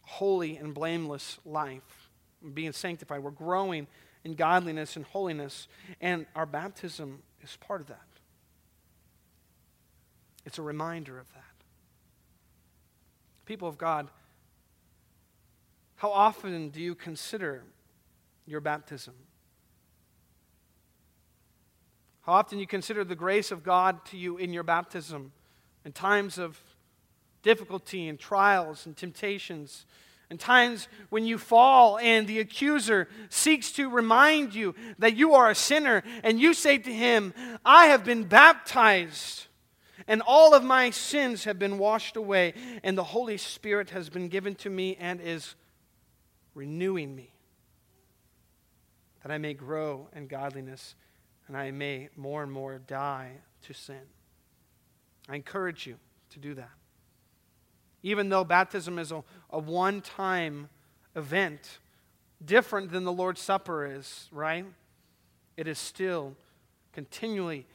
holy 0.02 0.56
and 0.56 0.74
blameless 0.74 1.38
life, 1.44 2.10
being 2.52 2.72
sanctified. 2.72 3.22
We're 3.22 3.30
growing 3.30 3.86
in 4.24 4.34
godliness 4.34 4.96
and 4.96 5.04
holiness, 5.04 5.68
and 6.00 6.26
our 6.34 6.46
baptism 6.46 7.22
is 7.42 7.56
part 7.56 7.80
of 7.80 7.88
that. 7.88 8.00
It's 10.46 10.58
a 10.58 10.62
reminder 10.62 11.18
of 11.18 11.30
that. 11.34 11.42
People 13.46 13.68
of 13.68 13.76
God, 13.76 14.08
how 15.96 16.10
often 16.10 16.70
do 16.70 16.80
you 16.80 16.94
consider 16.94 17.62
your 18.46 18.60
baptism? 18.60 19.14
How 22.22 22.32
often 22.32 22.58
you 22.58 22.66
consider 22.66 23.04
the 23.04 23.14
grace 23.14 23.50
of 23.50 23.62
God 23.62 24.04
to 24.06 24.16
you 24.16 24.38
in 24.38 24.52
your 24.52 24.62
baptism 24.62 25.32
in 25.84 25.92
times 25.92 26.38
of 26.38 26.58
difficulty 27.42 28.08
and 28.08 28.18
trials 28.18 28.86
and 28.86 28.96
temptations 28.96 29.84
and 30.34 30.40
times 30.40 30.88
when 31.10 31.24
you 31.24 31.38
fall 31.38 31.96
and 31.98 32.26
the 32.26 32.40
accuser 32.40 33.06
seeks 33.28 33.70
to 33.70 33.88
remind 33.88 34.52
you 34.52 34.74
that 34.98 35.16
you 35.16 35.34
are 35.34 35.48
a 35.48 35.54
sinner, 35.54 36.02
and 36.24 36.40
you 36.40 36.54
say 36.54 36.76
to 36.76 36.92
him, 36.92 37.32
I 37.64 37.86
have 37.86 38.02
been 38.04 38.24
baptized. 38.24 39.46
and 40.08 40.22
all 40.26 40.52
of 40.52 40.64
my 40.64 40.90
sins 40.90 41.44
have 41.44 41.56
been 41.56 41.78
washed 41.78 42.16
away, 42.16 42.52
and 42.82 42.98
the 42.98 43.04
Holy 43.04 43.36
Spirit 43.36 43.90
has 43.90 44.10
been 44.10 44.26
given 44.28 44.56
to 44.56 44.70
me 44.70 44.96
and 44.98 45.20
is 45.20 45.54
renewing 46.52 47.14
me, 47.14 47.32
that 49.22 49.30
I 49.30 49.38
may 49.38 49.54
grow 49.54 50.08
in 50.16 50.26
godliness 50.26 50.96
and 51.46 51.56
I 51.56 51.70
may 51.70 52.08
more 52.16 52.42
and 52.42 52.50
more 52.50 52.80
die 52.80 53.30
to 53.62 53.72
sin. 53.72 54.02
I 55.28 55.36
encourage 55.36 55.86
you 55.86 55.96
to 56.30 56.40
do 56.40 56.54
that. 56.54 56.72
Even 58.04 58.28
though 58.28 58.44
baptism 58.44 58.98
is 58.98 59.10
a, 59.10 59.24
a 59.48 59.58
one 59.58 60.02
time 60.02 60.68
event, 61.16 61.78
different 62.44 62.92
than 62.92 63.04
the 63.04 63.12
Lord's 63.12 63.40
Supper 63.40 63.86
is, 63.86 64.28
right? 64.30 64.66
It 65.56 65.66
is 65.66 65.78
still 65.78 66.36
continually 66.92 67.66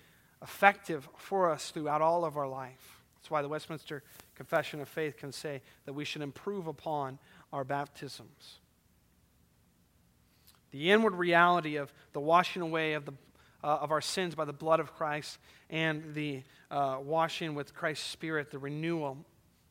effective 0.43 1.09
for 1.17 1.49
us 1.49 1.71
throughout 1.71 2.03
all 2.03 2.23
of 2.23 2.37
our 2.37 2.47
life. 2.47 3.01
That's 3.15 3.31
why 3.31 3.41
the 3.41 3.49
Westminster 3.49 4.03
Confession 4.35 4.79
of 4.79 4.87
Faith 4.87 5.17
can 5.17 5.31
say 5.31 5.63
that 5.85 5.93
we 5.93 6.05
should 6.05 6.21
improve 6.21 6.67
upon 6.67 7.17
our 7.51 7.63
baptisms. 7.63 8.59
The 10.69 10.91
inward 10.91 11.15
reality 11.15 11.77
of 11.77 11.91
the 12.13 12.19
washing 12.19 12.61
away 12.61 12.93
of, 12.93 13.05
the, 13.05 13.13
uh, 13.63 13.79
of 13.81 13.91
our 13.91 14.01
sins 14.01 14.35
by 14.35 14.45
the 14.45 14.53
blood 14.53 14.79
of 14.79 14.93
Christ 14.93 15.39
and 15.71 16.13
the 16.13 16.43
uh, 16.69 16.97
washing 17.01 17.55
with 17.55 17.73
Christ's 17.73 18.05
Spirit, 18.05 18.51
the 18.51 18.59
renewal. 18.59 19.17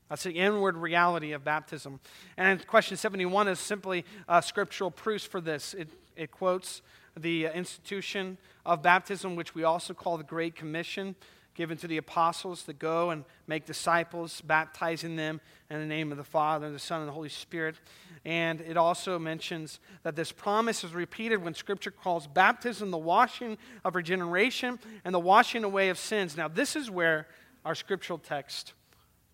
That's 0.09 0.23
the 0.23 0.33
inward 0.33 0.77
reality 0.77 1.33
of 1.33 1.45
baptism. 1.45 2.01
And 2.37 2.67
question 2.67 2.97
71 2.97 3.49
is 3.49 3.59
simply 3.59 4.05
scriptural 4.41 4.91
proofs 4.91 5.25
for 5.25 5.41
this. 5.41 5.75
It, 5.75 5.91
it 6.17 6.31
quotes 6.31 6.83
the 7.17 7.47
institution 7.47 8.39
of 8.65 8.83
baptism, 8.83 9.37
which 9.37 9.55
we 9.55 9.65
also 9.65 9.95
call 9.95 10.17
the 10.17 10.25
Great 10.25 10.55
Commission, 10.55 11.15
given 11.55 11.77
to 11.77 11.89
the 11.89 11.97
apostles 11.97 12.63
to 12.63 12.73
go 12.73 13.11
and 13.11 13.25
make 13.47 13.67
disciples, 13.67 14.41
baptizing 14.43 15.17
them 15.17 15.41
in 15.71 15.81
the 15.81 15.87
name 15.87 16.13
of 16.13 16.19
the 16.19 16.25
Father, 16.25 16.67
and 16.67 16.75
the 16.75 16.81
Son, 16.81 17.01
and 17.01 17.09
the 17.09 17.13
Holy 17.13 17.29
Spirit. 17.29 17.77
And 18.25 18.61
it 18.61 18.77
also 18.77 19.19
mentions 19.19 19.81
that 20.05 20.15
this 20.15 20.31
promise 20.31 20.85
is 20.85 20.95
repeated 20.95 21.43
when 21.43 21.55
Scripture 21.55 21.91
calls 21.91 22.27
baptism 22.27 22.91
the 22.91 22.99
washing 22.99 23.59
of 23.85 23.97
regeneration 23.97 24.79
and 25.05 25.15
the 25.15 25.21
washing 25.21 25.65
away 25.65 25.89
of 25.89 25.99
sins. 25.99 26.37
Now, 26.37 26.47
this 26.49 26.77
is 26.77 26.91
where 26.91 27.27
our 27.65 27.75
scriptural 27.75 28.19
text 28.19 28.73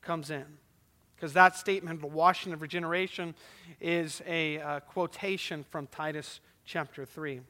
comes 0.01 0.31
in. 0.31 0.45
Because 1.17 1.33
that 1.35 1.57
statement, 1.57 2.01
the 2.01 2.07
washing 2.07 2.53
of 2.53 2.63
regeneration, 2.63 3.35
is 3.81 4.23
a 4.27 4.61
uh, 4.61 4.81
quotation 4.81 5.65
from 5.71 5.87
Titus 5.87 6.41
chapter 6.65 7.05
3. 7.05 7.41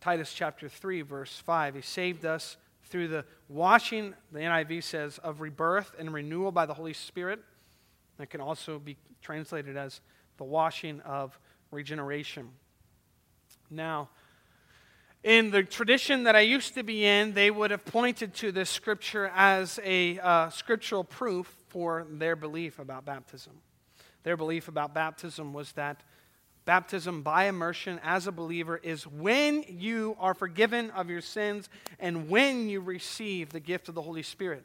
Titus 0.00 0.32
chapter 0.32 0.68
3, 0.68 1.02
verse 1.02 1.36
5. 1.38 1.76
He 1.76 1.80
saved 1.80 2.24
us 2.24 2.56
through 2.84 3.08
the 3.08 3.24
washing, 3.48 4.14
the 4.32 4.40
NIV 4.40 4.82
says, 4.82 5.18
of 5.18 5.40
rebirth 5.40 5.94
and 5.98 6.12
renewal 6.12 6.52
by 6.52 6.66
the 6.66 6.74
Holy 6.74 6.92
Spirit. 6.92 7.40
That 8.18 8.30
can 8.30 8.40
also 8.40 8.78
be 8.78 8.96
translated 9.22 9.76
as 9.76 10.00
the 10.36 10.44
washing 10.44 11.00
of 11.00 11.38
regeneration. 11.70 12.50
Now, 13.70 14.10
in 15.24 15.50
the 15.50 15.64
tradition 15.64 16.22
that 16.24 16.36
I 16.36 16.40
used 16.40 16.74
to 16.74 16.84
be 16.84 17.04
in, 17.04 17.34
they 17.34 17.50
would 17.50 17.72
have 17.72 17.84
pointed 17.84 18.34
to 18.34 18.52
this 18.52 18.70
scripture 18.70 19.32
as 19.34 19.80
a 19.82 20.20
uh, 20.20 20.50
scriptural 20.50 21.02
proof 21.02 21.52
for 21.66 22.06
their 22.08 22.36
belief 22.36 22.78
about 22.78 23.04
baptism. 23.04 23.54
Their 24.22 24.36
belief 24.36 24.68
about 24.68 24.94
baptism 24.94 25.52
was 25.52 25.72
that 25.72 26.02
Baptism 26.64 27.22
by 27.22 27.44
immersion 27.44 28.00
as 28.02 28.26
a 28.26 28.32
believer 28.32 28.78
is 28.78 29.06
when 29.06 29.64
you 29.68 30.16
are 30.18 30.32
forgiven 30.32 30.90
of 30.92 31.10
your 31.10 31.20
sins 31.20 31.68
and 32.00 32.30
when 32.30 32.68
you 32.70 32.80
receive 32.80 33.50
the 33.50 33.60
gift 33.60 33.88
of 33.90 33.94
the 33.94 34.00
Holy 34.02 34.22
Spirit. 34.22 34.64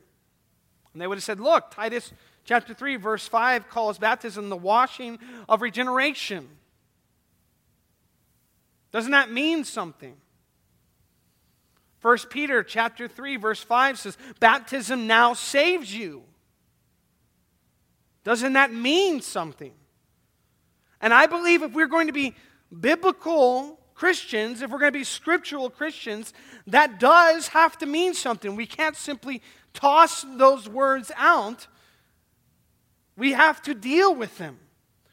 And 0.93 1.01
they 1.01 1.07
would 1.07 1.17
have 1.17 1.23
said, 1.23 1.41
Look, 1.41 1.71
Titus 1.71 2.13
chapter 2.45 2.73
3, 2.73 2.95
verse 2.95 3.27
5 3.27 3.67
calls 3.67 3.97
baptism 3.97 4.47
the 4.47 4.55
washing 4.55 5.19
of 5.49 5.61
regeneration. 5.61 6.47
Doesn't 8.91 9.11
that 9.11 9.29
mean 9.29 9.65
something? 9.65 10.15
1 12.01 12.17
Peter 12.29 12.63
chapter 12.63 13.07
3 13.07 13.35
verse 13.37 13.61
5 13.61 13.99
says 13.99 14.17
baptism 14.39 15.07
now 15.07 15.33
saves 15.33 15.93
you. 15.93 16.23
Doesn't 18.23 18.53
that 18.53 18.73
mean 18.73 19.21
something? 19.21 19.73
And 21.01 21.13
I 21.13 21.25
believe 21.25 21.63
if 21.63 21.73
we're 21.73 21.87
going 21.87 22.07
to 22.07 22.13
be 22.13 22.35
biblical 22.77 23.79
Christians, 23.95 24.61
if 24.61 24.71
we're 24.71 24.79
going 24.79 24.93
to 24.93 24.99
be 24.99 25.03
scriptural 25.03 25.69
Christians, 25.69 26.33
that 26.67 26.99
does 26.99 27.49
have 27.49 27.77
to 27.79 27.85
mean 27.85 28.13
something. 28.13 28.55
We 28.55 28.65
can't 28.65 28.95
simply 28.95 29.41
toss 29.73 30.25
those 30.35 30.69
words 30.69 31.11
out. 31.17 31.67
We 33.17 33.33
have 33.33 33.61
to 33.63 33.73
deal 33.73 34.15
with 34.15 34.37
them. 34.37 34.59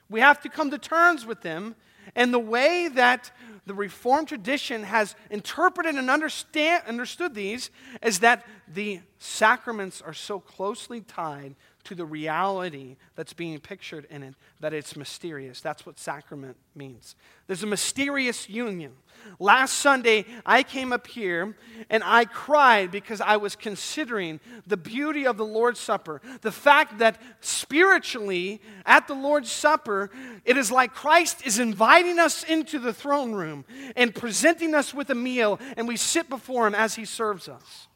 We 0.09 0.21
have 0.21 0.41
to 0.43 0.49
come 0.49 0.71
to 0.71 0.79
terms 0.79 1.27
with 1.27 1.43
them. 1.43 1.75
And 2.15 2.33
the 2.33 2.39
way 2.39 2.89
that 2.95 3.33
the 3.67 3.75
Reformed 3.75 4.29
tradition 4.29 4.85
has 4.85 5.15
interpreted 5.31 5.97
and 5.97 6.09
understand, 6.09 6.85
understood 6.87 7.35
these 7.35 7.71
is 8.03 8.21
that 8.21 8.47
the 8.69 9.01
sacraments 9.19 10.01
are 10.01 10.15
so 10.15 10.39
closely 10.39 11.01
tied 11.01 11.57
to 11.87 11.95
the 11.95 12.05
reality 12.05 12.97
that's 13.15 13.33
being 13.33 13.59
pictured 13.61 14.07
in 14.11 14.23
it, 14.23 14.35
that 14.61 14.75
it's 14.75 14.97
mysterious. 14.97 15.61
That's 15.61 15.87
what 15.87 15.99
sacrament 15.99 16.57
means. 16.75 17.15
There's 17.47 17.63
a 17.63 17.67
mysterious 17.67 18.49
union. 18.49 18.93
Last 19.39 19.75
Sunday, 19.75 20.25
I 20.45 20.63
came 20.63 20.93
up 20.93 21.07
here 21.07 21.57
and 21.89 22.03
I 22.05 22.25
cried 22.25 22.91
because 22.91 23.21
I 23.21 23.37
was 23.37 23.55
considering 23.55 24.41
the 24.67 24.77
beauty 24.77 25.27
of 25.27 25.37
the 25.37 25.45
Lord's 25.45 25.79
Supper. 25.79 26.21
The 26.41 26.53
fact 26.53 26.99
that 26.99 27.21
spiritually, 27.41 28.61
at 28.85 29.07
the 29.07 29.15
Lord's 29.15 29.53
Supper, 29.53 30.11
it 30.45 30.57
is 30.57 30.73
like 30.73 30.93
Christ 30.93 31.47
is 31.47 31.59
inviting 31.59 32.19
us 32.19 32.43
into 32.43 32.79
the 32.79 32.93
throne 32.93 33.33
room 33.33 33.65
and 33.95 34.15
presenting 34.15 34.75
us 34.75 34.93
with 34.93 35.09
a 35.11 35.15
meal, 35.15 35.61
and 35.77 35.87
we 35.87 35.97
sit 35.97 36.29
before 36.29 36.67
Him 36.67 36.75
as 36.75 36.97
He 36.97 37.05
serves 37.05 37.49
us. 37.49 37.87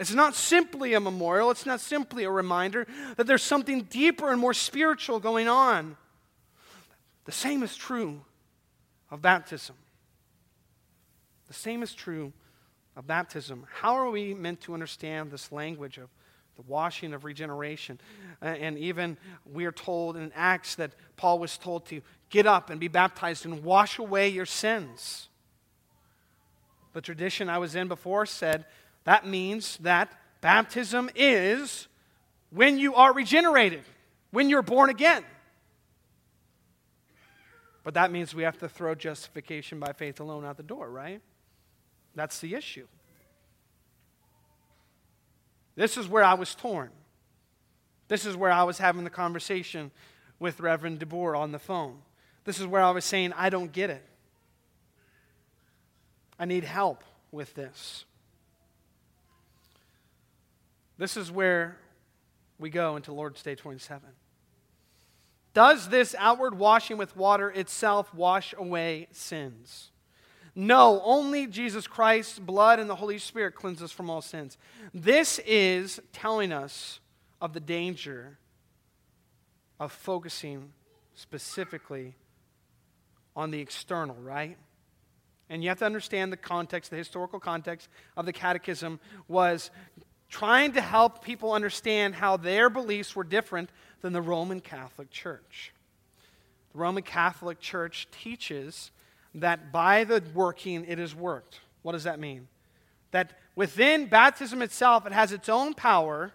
It's 0.00 0.14
not 0.14 0.34
simply 0.34 0.94
a 0.94 1.00
memorial, 1.00 1.50
it's 1.50 1.66
not 1.66 1.80
simply 1.80 2.24
a 2.24 2.30
reminder 2.30 2.86
that 3.16 3.26
there's 3.26 3.42
something 3.42 3.82
deeper 3.82 4.32
and 4.32 4.40
more 4.40 4.54
spiritual 4.54 5.20
going 5.20 5.48
on. 5.48 5.96
The 7.24 7.32
same 7.32 7.62
is 7.62 7.76
true 7.76 8.20
of 9.10 9.22
baptism. 9.22 9.76
The 11.46 11.54
same 11.54 11.82
is 11.82 11.94
true 11.94 12.32
of 12.96 13.06
baptism. 13.06 13.66
How 13.72 13.94
are 13.94 14.10
we 14.10 14.34
meant 14.34 14.60
to 14.62 14.74
understand 14.74 15.30
this 15.30 15.52
language 15.52 15.98
of 15.98 16.08
the 16.56 16.62
washing 16.66 17.14
of 17.14 17.24
regeneration? 17.24 18.00
And 18.40 18.76
even 18.78 19.16
we 19.50 19.66
are 19.66 19.72
told 19.72 20.16
in 20.16 20.32
Acts 20.34 20.74
that 20.76 20.92
Paul 21.16 21.38
was 21.38 21.56
told 21.58 21.86
to 21.86 22.00
get 22.30 22.46
up 22.46 22.70
and 22.70 22.80
be 22.80 22.88
baptized 22.88 23.44
and 23.44 23.62
wash 23.62 23.98
away 23.98 24.28
your 24.30 24.46
sins. 24.46 25.28
The 26.92 27.00
tradition 27.00 27.48
I 27.48 27.58
was 27.58 27.74
in 27.74 27.88
before 27.88 28.26
said 28.26 28.66
that 29.04 29.26
means 29.26 29.78
that 29.78 30.12
baptism 30.40 31.10
is 31.14 31.88
when 32.50 32.78
you 32.78 32.94
are 32.94 33.12
regenerated, 33.12 33.82
when 34.30 34.48
you're 34.50 34.62
born 34.62 34.90
again. 34.90 35.24
But 37.84 37.94
that 37.94 38.12
means 38.12 38.34
we 38.34 38.44
have 38.44 38.58
to 38.58 38.68
throw 38.68 38.94
justification 38.94 39.80
by 39.80 39.92
faith 39.92 40.20
alone 40.20 40.44
out 40.44 40.56
the 40.56 40.62
door, 40.62 40.88
right? 40.88 41.20
That's 42.14 42.38
the 42.40 42.54
issue. 42.54 42.86
This 45.74 45.96
is 45.96 46.06
where 46.06 46.22
I 46.22 46.34
was 46.34 46.54
torn. 46.54 46.90
This 48.08 48.26
is 48.26 48.36
where 48.36 48.52
I 48.52 48.64
was 48.64 48.78
having 48.78 49.04
the 49.04 49.10
conversation 49.10 49.90
with 50.38 50.60
Reverend 50.60 51.00
DeBoer 51.00 51.36
on 51.36 51.50
the 51.50 51.58
phone. 51.58 51.98
This 52.44 52.60
is 52.60 52.66
where 52.66 52.82
I 52.82 52.90
was 52.90 53.04
saying, 53.04 53.32
I 53.36 53.48
don't 53.48 53.72
get 53.72 53.90
it. 53.90 54.04
I 56.38 56.44
need 56.44 56.64
help 56.64 57.04
with 57.30 57.54
this. 57.54 58.04
This 60.98 61.16
is 61.16 61.30
where 61.30 61.78
we 62.58 62.70
go 62.70 62.96
into 62.96 63.12
Lord's 63.12 63.42
Day 63.42 63.54
27. 63.54 64.08
Does 65.54 65.88
this 65.88 66.14
outward 66.18 66.58
washing 66.58 66.96
with 66.96 67.16
water 67.16 67.50
itself 67.50 68.14
wash 68.14 68.54
away 68.56 69.08
sins? 69.12 69.90
No, 70.54 71.00
only 71.04 71.46
Jesus 71.46 71.86
Christ's 71.86 72.38
blood 72.38 72.78
and 72.78 72.88
the 72.88 72.96
Holy 72.96 73.18
Spirit 73.18 73.54
cleanse 73.54 73.82
us 73.82 73.90
from 73.90 74.10
all 74.10 74.20
sins. 74.20 74.58
This 74.92 75.38
is 75.40 76.00
telling 76.12 76.52
us 76.52 77.00
of 77.40 77.54
the 77.54 77.60
danger 77.60 78.38
of 79.80 79.92
focusing 79.92 80.72
specifically 81.14 82.14
on 83.34 83.50
the 83.50 83.60
external, 83.60 84.16
right? 84.16 84.56
And 85.48 85.62
you 85.62 85.70
have 85.70 85.78
to 85.78 85.86
understand 85.86 86.32
the 86.32 86.36
context, 86.36 86.90
the 86.90 86.96
historical 86.96 87.40
context 87.40 87.88
of 88.16 88.26
the 88.26 88.32
catechism 88.32 89.00
was 89.28 89.70
trying 90.32 90.72
to 90.72 90.80
help 90.80 91.22
people 91.22 91.52
understand 91.52 92.14
how 92.14 92.38
their 92.38 92.70
beliefs 92.70 93.14
were 93.14 93.22
different 93.22 93.68
than 94.00 94.14
the 94.14 94.22
Roman 94.22 94.60
Catholic 94.60 95.10
Church. 95.10 95.74
The 96.72 96.78
Roman 96.78 97.02
Catholic 97.02 97.60
Church 97.60 98.08
teaches 98.10 98.90
that 99.34 99.70
by 99.70 100.04
the 100.04 100.22
working 100.34 100.86
it 100.88 100.98
is 100.98 101.14
worked. 101.14 101.60
What 101.82 101.92
does 101.92 102.04
that 102.04 102.18
mean? 102.18 102.48
That 103.10 103.38
within 103.56 104.06
baptism 104.06 104.62
itself, 104.62 105.06
it 105.06 105.12
has 105.12 105.32
its 105.32 105.50
own 105.50 105.74
power 105.74 106.32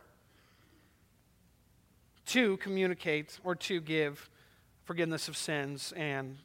to 2.27 2.57
communicate 2.57 3.39
or 3.43 3.55
to 3.55 3.81
give 3.81 4.29
forgiveness 4.85 5.27
of 5.27 5.35
sins 5.35 5.91
and 5.97 6.37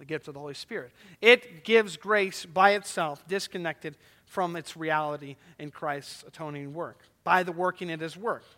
the 0.00 0.04
gift 0.04 0.26
of 0.26 0.34
the 0.34 0.40
Holy 0.40 0.54
Spirit. 0.54 0.90
It 1.20 1.62
gives 1.62 1.96
grace 1.96 2.44
by 2.44 2.72
itself, 2.72 3.22
disconnected 3.28 3.96
from 4.28 4.56
its 4.56 4.76
reality 4.76 5.36
in 5.58 5.70
Christ's 5.70 6.24
atoning 6.26 6.74
work, 6.74 7.00
by 7.24 7.42
the 7.42 7.52
working 7.52 7.90
it 7.90 8.00
has 8.00 8.16
worked. 8.16 8.56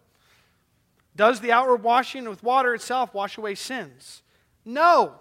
Does 1.16 1.40
the 1.40 1.52
outward 1.52 1.82
washing 1.82 2.28
with 2.28 2.42
water 2.42 2.74
itself 2.74 3.14
wash 3.14 3.38
away 3.38 3.54
sins? 3.54 4.22
No. 4.64 5.14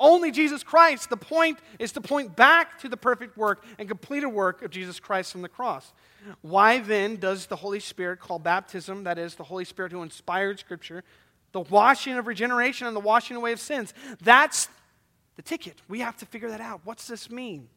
Only 0.00 0.30
Jesus 0.30 0.62
Christ. 0.62 1.10
The 1.10 1.16
point 1.16 1.58
is 1.78 1.92
to 1.92 2.00
point 2.00 2.36
back 2.36 2.78
to 2.80 2.88
the 2.88 2.96
perfect 2.96 3.36
work 3.36 3.64
and 3.78 3.88
completed 3.88 4.28
work 4.28 4.62
of 4.62 4.70
Jesus 4.70 5.00
Christ 5.00 5.34
on 5.34 5.42
the 5.42 5.48
cross. 5.48 5.92
Why 6.40 6.78
then 6.78 7.16
does 7.16 7.46
the 7.46 7.56
Holy 7.56 7.80
Spirit 7.80 8.20
call 8.20 8.38
baptism, 8.38 9.04
that 9.04 9.18
is, 9.18 9.34
the 9.34 9.44
Holy 9.44 9.64
Spirit 9.64 9.92
who 9.92 10.02
inspired 10.02 10.58
Scripture, 10.60 11.02
the 11.52 11.60
washing 11.60 12.16
of 12.16 12.26
regeneration 12.26 12.86
and 12.86 12.94
the 12.94 13.00
washing 13.00 13.36
away 13.36 13.52
of 13.52 13.60
sins? 13.60 13.92
That's 14.22 14.68
the 15.36 15.42
ticket. 15.42 15.80
We 15.88 16.00
have 16.00 16.16
to 16.18 16.26
figure 16.26 16.50
that 16.50 16.60
out. 16.60 16.80
What's 16.84 17.08
this 17.08 17.28
mean? 17.30 17.68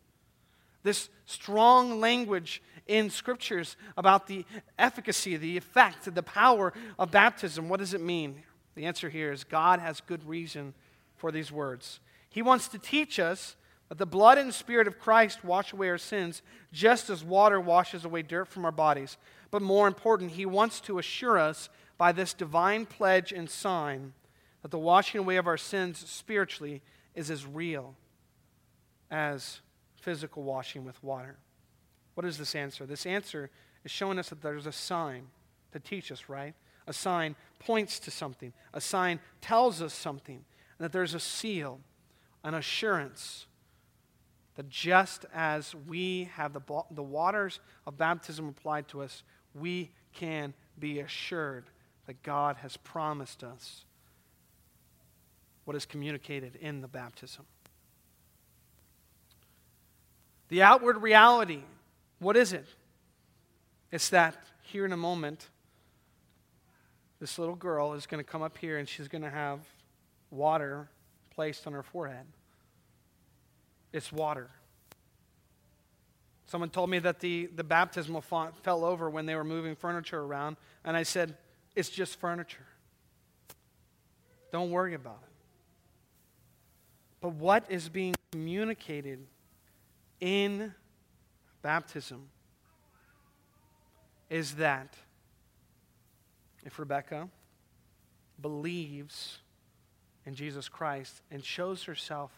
This 0.84 1.10
strong 1.26 2.00
language 2.00 2.62
in 2.88 3.10
scriptures 3.10 3.78
about 3.96 4.28
the 4.28 4.46
efficacy, 4.78 5.38
the 5.38 5.58
effect, 5.58 6.13
the 6.13 6.24
power 6.24 6.74
of 6.98 7.12
baptism. 7.12 7.70
What 7.70 7.80
does 7.80 7.94
it 7.94 8.02
mean? 8.02 8.44
The 8.76 8.86
answer 8.86 9.10
here 9.10 9.32
is 9.32 9.44
God 9.44 9.80
has 9.80 10.02
good 10.02 10.28
reason 10.28 10.74
for 11.15 11.32
these 11.32 11.52
words. 11.52 12.00
He 12.30 12.41
wants 12.41 12.67
to 12.70 12.80
teach 12.80 13.20
us 13.20 13.56
that 13.89 13.98
the 13.98 14.06
blood 14.06 14.38
and 14.38 14.54
spirit 14.54 14.88
of 14.88 15.00
Christ 15.00 15.44
wash 15.44 15.74
away 15.74 15.89
our 15.89 15.98
sins, 15.98 16.41
just 16.72 17.10
as 17.10 17.24
water 17.24 17.60
washes 17.60 18.06
away 18.06 18.22
dirt 18.22 18.48
from 18.48 18.65
our 18.65 18.72
bodies. 18.72 19.17
But 19.52 19.62
more 19.62 19.88
important, 19.88 20.32
he 20.32 20.46
wants 20.46 20.80
to 20.82 20.98
assure 20.98 21.38
us 21.38 21.70
by 21.98 22.13
this 22.13 22.34
divine 22.34 22.86
pledge 22.86 23.32
and 23.32 23.50
sign 23.50 24.13
that 24.62 24.72
the 24.72 24.80
washing 24.80 25.20
away 25.20 25.36
of 25.36 25.46
our 25.46 25.58
sins 25.58 26.10
spiritually 26.10 26.82
is 27.15 27.30
as 27.30 27.46
real 27.46 27.96
as 29.10 29.60
physical 30.02 30.44
washing 30.44 30.86
with 30.86 31.02
water. 31.04 31.38
What 32.16 32.26
is 32.26 32.38
this 32.38 32.56
answer? 32.56 32.86
This 32.86 33.06
answer 33.06 33.50
is 33.84 33.92
showing 33.92 34.20
us 34.20 34.30
that 34.30 34.42
there's 34.42 34.68
a 34.68 34.72
sign 34.72 35.28
to 35.72 35.80
teach 35.80 36.12
us, 36.12 36.28
right? 36.28 36.54
A 36.88 36.94
sign 36.94 37.36
points 37.60 38.00
to 38.00 38.12
something, 38.12 38.54
a 38.74 38.82
sign 38.82 39.20
tells 39.40 39.82
us 39.82 39.94
something, 39.94 40.36
and 40.36 40.86
that 40.86 40.92
there's 40.92 41.14
a 41.14 41.20
seal 41.20 41.80
an 42.44 42.54
assurance 42.54 43.46
that 44.56 44.70
just 44.70 45.26
as 45.34 45.74
we 45.88 46.30
have 46.36 46.54
the, 46.54 46.62
the 46.92 47.04
waters 47.04 47.60
of 47.86 47.98
baptism 47.98 48.50
applied 48.50 48.88
to 48.90 49.02
us, 49.02 49.24
we 49.54 49.92
can 50.14 50.54
be 50.78 51.00
assured 51.00 51.66
that 52.08 52.22
God 52.24 52.58
has 52.58 52.78
promised 52.78 53.44
us 53.44 53.86
what 55.66 55.76
is 55.76 55.86
communicated 55.86 56.56
in 56.58 56.82
the 56.82 56.88
baptism. 56.88 57.46
The 60.52 60.64
outward 60.64 61.02
reality, 61.02 61.62
what 62.20 62.36
is 62.36 62.52
it? 62.52 62.66
It's 63.90 64.10
that 64.10 64.36
here 64.64 64.86
in 64.86 64.92
a 64.92 64.98
moment, 64.98 65.48
this 67.22 67.40
little 67.40 67.56
girl 67.56 67.94
is 67.94 68.06
going 68.06 68.22
to 68.22 68.30
come 68.30 68.42
up 68.42 68.58
here 68.58 68.78
and 68.78 68.88
she's 68.88 69.08
going 69.08 69.22
to 69.22 69.30
have 69.30 69.62
water 70.30 70.90
placed 71.34 71.68
on 71.68 71.74
her 71.74 71.84
forehead. 71.84 72.26
It's 73.94 74.12
water. 74.12 74.50
Someone 76.48 76.70
told 76.70 76.90
me 76.90 77.00
that 77.00 77.22
the, 77.22 77.46
the 77.56 77.64
baptismal 77.64 78.20
font 78.20 78.54
fell 78.58 78.84
over 78.84 79.10
when 79.10 79.26
they 79.26 79.36
were 79.36 79.46
moving 79.46 79.74
furniture 79.74 80.20
around, 80.20 80.58
and 80.84 80.98
I 80.98 81.04
said, 81.04 81.38
It's 81.78 81.88
just 81.88 82.20
furniture. 82.20 82.68
Don't 84.52 84.70
worry 84.70 84.96
about 84.96 85.20
it. 85.24 85.34
But 87.22 87.36
what 87.36 87.64
is 87.70 87.88
being 87.88 88.16
communicated 88.34 89.28
in 90.21 90.73
baptism 91.62 92.29
is 94.29 94.55
that 94.55 94.95
if 96.63 96.79
Rebecca 96.79 97.27
believes 98.41 99.39
in 100.25 100.36
Jesus 100.36 100.69
Christ 100.69 101.21
and 101.31 101.43
shows 101.43 101.84
herself 101.84 102.31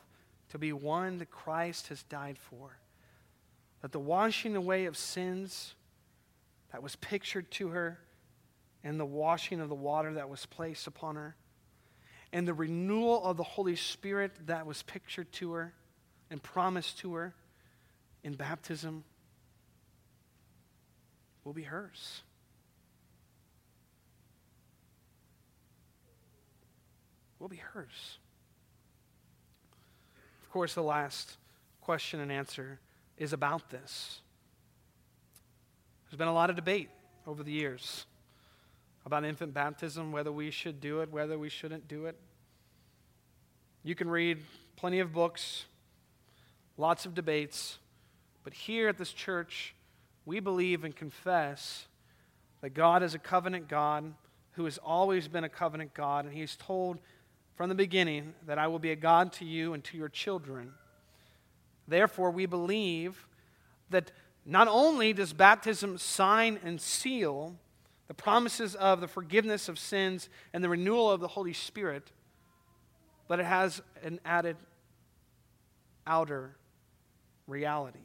to 0.50 0.58
be 0.58 0.72
one 0.72 1.18
that 1.18 1.32
Christ 1.32 1.88
has 1.88 2.04
died 2.04 2.38
for. 2.38 2.78
That 3.82 3.92
the 3.92 4.00
washing 4.00 4.56
away 4.56 4.86
of 4.86 4.96
sins 4.96 5.76
that 6.72 6.82
was 6.82 6.96
pictured 6.96 7.52
to 7.52 7.70
her, 7.70 8.00
and 8.84 9.00
the 9.00 9.06
washing 9.06 9.60
of 9.60 9.70
the 9.70 9.76
water 9.76 10.14
that 10.16 10.30
was 10.30 10.46
placed 10.46 10.88
upon 10.88 11.16
her, 11.16 11.36
and 12.32 12.48
the 12.48 12.54
renewal 12.54 13.24
of 13.24 13.38
the 13.38 13.44
Holy 13.44 13.76
Spirit 13.76 14.32
that 14.48 14.66
was 14.66 14.84
pictured 14.84 15.32
to 15.34 15.54
her 15.54 15.74
and 16.30 16.42
promised 16.42 17.00
to 17.00 17.14
her 17.16 17.34
in 18.24 18.34
baptism 18.34 19.04
will 21.44 21.54
be 21.54 21.64
hers. 21.64 22.22
will 27.44 27.50
be 27.50 27.58
hers. 27.58 28.20
Of 30.42 30.50
course, 30.50 30.74
the 30.76 30.82
last 30.82 31.36
question 31.82 32.22
and 32.22 32.32
answer 32.32 32.80
is 33.18 33.34
about 33.34 33.70
this. 33.70 34.22
There's 36.06 36.18
been 36.18 36.30
a 36.30 36.34
lot 36.34 36.50
of 36.50 36.56
debate 36.56 36.90
over 37.28 37.44
the 37.44 37.52
years 37.52 38.06
about 39.06 39.26
infant 39.26 39.54
baptism, 39.54 40.14
whether 40.14 40.32
we 40.32 40.52
should 40.52 40.80
do 40.80 41.02
it, 41.02 41.12
whether 41.12 41.38
we 41.38 41.50
shouldn't 41.50 41.90
do 41.90 42.06
it. 42.06 42.18
You 43.84 43.94
can 43.94 44.10
read 44.10 44.38
plenty 44.78 45.02
of 45.02 45.12
books, 45.12 45.66
lots 46.78 47.06
of 47.06 47.14
debates, 47.14 47.78
but 48.44 48.54
here 48.54 48.90
at 48.90 48.98
this 48.98 49.12
church, 49.12 49.76
we 50.26 50.40
believe 50.40 50.84
and 50.84 50.96
confess 50.96 51.88
that 52.62 52.74
God 52.74 53.04
is 53.04 53.14
a 53.14 53.20
covenant 53.20 53.68
God 53.68 54.14
who 54.54 54.66
has 54.66 54.78
always 54.78 55.28
been 55.28 55.44
a 55.44 55.50
covenant 55.50 55.94
God, 55.94 56.26
and 56.26 56.34
He's 56.34 56.56
told 56.56 57.00
from 57.56 57.70
the 57.70 57.76
beginning 57.76 58.34
that 58.46 58.58
I 58.58 58.68
will 58.68 58.80
be 58.80 58.92
a 58.92 58.96
God 58.96 59.34
to 59.34 59.46
you 59.46 59.74
and 59.74 59.84
to 59.86 59.98
your 59.98 60.10
children. 60.10 60.74
Therefore, 61.88 62.32
we 62.32 62.46
believe 62.46 63.28
that 63.90 64.12
not 64.46 64.68
only 64.68 65.14
does 65.14 65.34
baptism 65.34 65.98
sign 65.98 66.60
and 66.64 66.80
seal 66.80 67.56
the 68.08 68.14
promises 68.14 68.76
of 68.76 69.02
the 69.02 69.08
forgiveness 69.08 69.70
of 69.70 69.80
sins 69.80 70.30
and 70.54 70.64
the 70.64 70.70
renewal 70.70 71.10
of 71.10 71.20
the 71.20 71.28
Holy 71.28 71.54
Spirit, 71.54 72.12
but 73.28 73.40
it 73.40 73.46
has 73.46 73.82
an 74.04 74.20
added 74.26 74.58
outer 76.06 76.56
reality. 77.48 78.00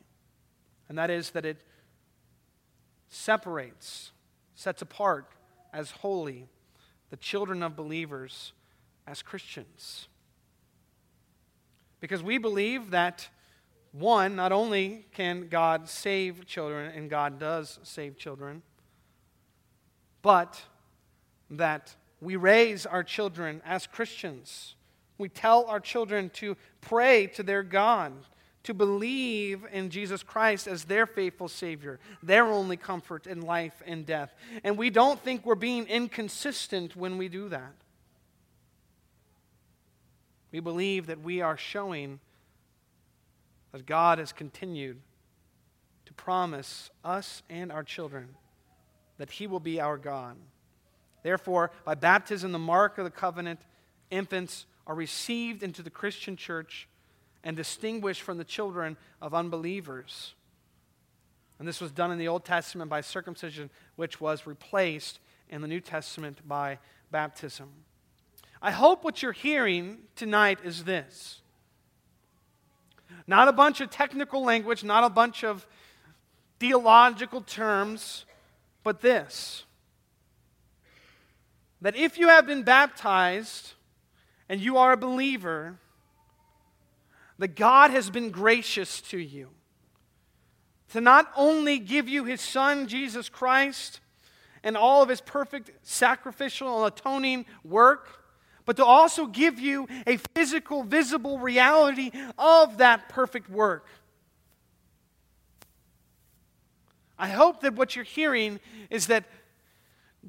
And 0.89 0.97
that 0.99 1.11
is 1.11 1.31
that 1.31 1.45
it 1.45 1.59
separates, 3.09 4.13
sets 4.55 4.83
apart 4.83 5.33
as 5.73 5.91
holy 5.91 6.49
the 7.11 7.17
children 7.17 7.63
of 7.63 7.77
believers 7.77 8.53
as 9.07 9.23
Christians. 9.23 10.09
Because 12.01 12.23
we 12.23 12.39
believe 12.39 12.91
that, 12.91 13.29
one, 13.93 14.37
not 14.37 14.53
only 14.53 15.07
can 15.13 15.49
God 15.49 15.89
save 15.89 16.47
children, 16.47 16.93
and 16.95 17.11
God 17.11 17.39
does 17.39 17.79
save 17.83 18.17
children, 18.17 18.63
but 20.23 20.63
that 21.51 21.95
we 22.21 22.37
raise 22.37 22.85
our 22.85 23.03
children 23.03 23.63
as 23.65 23.87
Christians. 23.87 24.75
We 25.17 25.29
tell 25.29 25.65
our 25.67 25.81
children 25.81 26.31
to 26.35 26.57
pray 26.81 27.27
to 27.29 27.43
their 27.43 27.63
God, 27.63 28.13
to 28.69 28.75
believe 28.75 29.65
in 29.73 29.89
Jesus 29.89 30.23
Christ 30.23 30.69
as 30.69 30.85
their 30.85 31.07
faithful 31.07 31.49
Savior, 31.49 31.99
their 32.23 32.45
only 32.45 32.77
comfort 32.77 33.27
in 33.27 33.41
life 33.41 33.83
and 33.87 34.05
death. 34.05 34.35
And 34.63 34.77
we 34.77 34.91
don't 34.91 35.19
think 35.19 35.47
we're 35.47 35.55
being 35.55 35.87
inconsistent 35.87 36.95
when 36.95 37.17
we 37.17 37.31
do 37.31 37.49
that. 37.49 37.73
We 40.53 40.61
believe 40.61 41.07
that 41.07 41.23
we 41.23 41.41
are 41.41 41.57
showing 41.57 42.21
that 43.73 43.87
God 43.87 44.19
has 44.19 44.33
continued 44.33 45.01
to 46.05 46.13
promise 46.13 46.91
us 47.03 47.43
and 47.49 47.73
our 47.73 47.83
children 47.83 48.35
that 49.17 49.31
He 49.31 49.47
will 49.47 49.61
be 49.61 49.81
our 49.81 49.97
God. 49.97 50.37
Therefore, 51.23 51.71
by 51.87 51.95
baptism, 51.95 52.53
the 52.53 52.59
mark 52.59 52.99
of 52.99 53.05
the 53.05 53.11
covenant, 53.11 53.61
infants 54.11 54.67
are 54.87 54.95
received 54.95 55.63
into 55.63 55.83
the 55.83 55.89
Christian 55.89 56.37
church 56.37 56.87
and 57.45 57.57
distinguished 57.57 58.23
from 58.23 58.39
the 58.39 58.45
children 58.45 58.97
of 59.21 59.35
unbelievers. 59.35 60.35
And 61.59 61.67
this 61.67 61.81
was 61.81 61.91
done 61.91 62.13
in 62.13 62.19
the 62.19 62.29
Old 62.29 62.45
Testament 62.45 62.91
by 62.91 63.01
circumcision, 63.01 63.71
which 63.97 64.21
was 64.21 64.47
replaced 64.47 65.19
in 65.49 65.61
the 65.61 65.69
New 65.69 65.81
Testament 65.81 66.47
by 66.47 66.79
baptism. 67.11 67.69
I 68.61 68.71
hope 68.71 69.05
what 69.05 69.23
you're 69.23 69.33
hearing 69.33 69.99
tonight 70.17 70.59
is 70.65 70.85
this 70.85 71.41
Not 73.27 73.49
a 73.49 73.53
bunch 73.53 73.81
of 73.81 73.91
technical 73.91 74.43
language, 74.43 74.85
not 74.85 75.05
a 75.05 75.11
bunch 75.11 75.45
of 75.45 75.67
theological 76.59 77.41
terms, 77.41 78.25
but 78.83 79.01
this 79.01 79.65
that 81.81 81.97
if 81.97 82.19
you 82.19 82.29
have 82.29 82.47
been 82.47 82.63
baptized 82.63 83.75
and 84.49 84.61
you 84.61 84.77
are 84.77 84.93
a 84.93 84.97
believer, 84.97 85.79
that 87.39 87.55
God 87.55 87.91
has 87.91 88.11
been 88.11 88.31
gracious 88.31 89.01
to 89.03 89.19
you 89.19 89.51
to 90.91 91.01
not 91.01 91.31
only 91.37 91.79
give 91.79 92.09
you 92.09 92.25
his 92.25 92.41
son, 92.41 92.87
Jesus 92.87 93.29
Christ, 93.29 94.01
and 94.63 94.77
all 94.77 95.03
of 95.03 95.09
his 95.09 95.21
perfect 95.21 95.71
sacrificial 95.83 96.85
and 96.85 96.93
atoning 96.93 97.47
work, 97.63 98.25
but 98.65 98.77
to 98.77 98.85
also 98.85 99.27
give 99.27 99.59
you 99.59 99.87
a 100.07 100.17
physical, 100.35 100.83
visible 100.83 101.39
reality 101.39 102.11
of 102.39 102.79
that 102.79 103.09
perfect 103.09 103.49
work. 103.49 103.87
I 107.19 107.29
hope 107.29 107.63
that 107.63 107.75
what 107.75 107.97
you're 107.97 108.05
hearing 108.05 108.61
is 108.91 109.07
that 109.09 109.25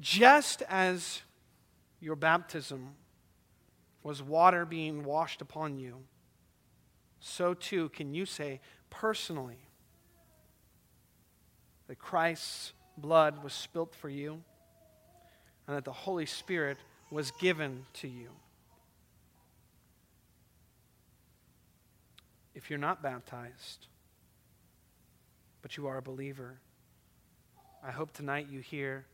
just 0.00 0.62
as 0.68 1.22
your 2.00 2.16
baptism 2.16 2.94
was 4.02 4.22
water 4.22 4.64
being 4.64 5.04
washed 5.04 5.42
upon 5.42 5.78
you, 5.78 5.98
so 7.20 7.54
too 7.54 7.90
can 7.90 8.14
you 8.14 8.26
say 8.26 8.60
personally 8.88 9.68
that 11.86 11.98
Christ's 11.98 12.72
blood 12.96 13.42
was 13.42 13.52
spilt 13.52 13.94
for 13.94 14.08
you 14.08 14.42
and 15.66 15.76
that 15.76 15.84
the 15.84 15.92
Holy 15.92 16.26
Spirit 16.26 16.78
was 17.10 17.30
given 17.32 17.84
to 17.94 18.08
you. 18.08 18.30
If 22.54 22.70
you're 22.70 22.78
not 22.78 23.02
baptized, 23.02 23.86
but 25.62 25.76
you 25.76 25.86
are 25.86 25.98
a 25.98 26.02
believer, 26.02 26.58
I 27.82 27.90
hope 27.90 28.12
tonight 28.12 28.48
you 28.50 28.60
hear 28.60 29.06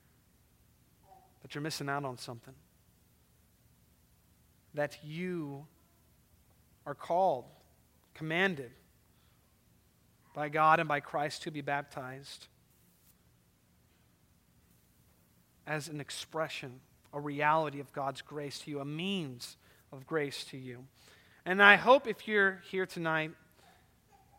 that 1.43 1.55
you're 1.55 1.63
missing 1.63 1.89
out 1.89 2.05
on 2.05 2.19
something. 2.19 2.55
That 4.75 4.99
you 5.05 5.67
are 6.85 6.95
called, 6.95 7.45
commanded 8.17 8.71
by 10.35 10.49
God 10.49 10.81
and 10.81 10.89
by 10.89 11.01
Christ 11.01 11.43
to 11.43 11.51
be 11.51 11.61
baptized 11.61 12.47
as 15.67 15.89
an 15.89 16.01
expression, 16.01 16.81
a 17.13 17.21
reality 17.21 17.81
of 17.81 17.93
God's 17.93 18.23
grace 18.23 18.59
to 18.61 18.71
you, 18.71 18.81
a 18.81 18.85
means 18.85 19.57
of 19.93 20.07
grace 20.07 20.45
to 20.45 20.57
you. 20.57 20.85
And 21.45 21.63
I 21.63 21.77
hope 21.77 22.07
if 22.07 22.27
you're 22.27 22.63
here 22.71 22.87
tonight 22.87 23.33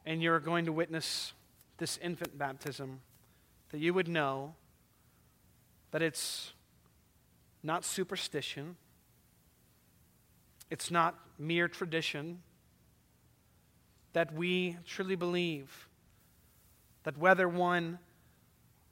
and 0.06 0.22
you're 0.22 0.40
going 0.40 0.66
to 0.66 0.72
witness 0.72 1.34
this 1.78 1.98
infant 2.02 2.38
baptism, 2.38 3.02
that 3.70 3.80
you 3.80 3.94
would 3.94 4.08
know 4.08 4.56
that 5.92 6.02
it's 6.02 6.54
not 7.62 7.86
superstition, 7.86 8.76
it's 10.70 10.90
not 10.90 11.16
mere 11.38 11.68
tradition, 11.68 12.42
that 14.13 14.34
we 14.34 14.78
truly 14.86 15.15
believe 15.15 15.88
that 17.04 17.17
whether 17.17 17.48
one 17.48 18.00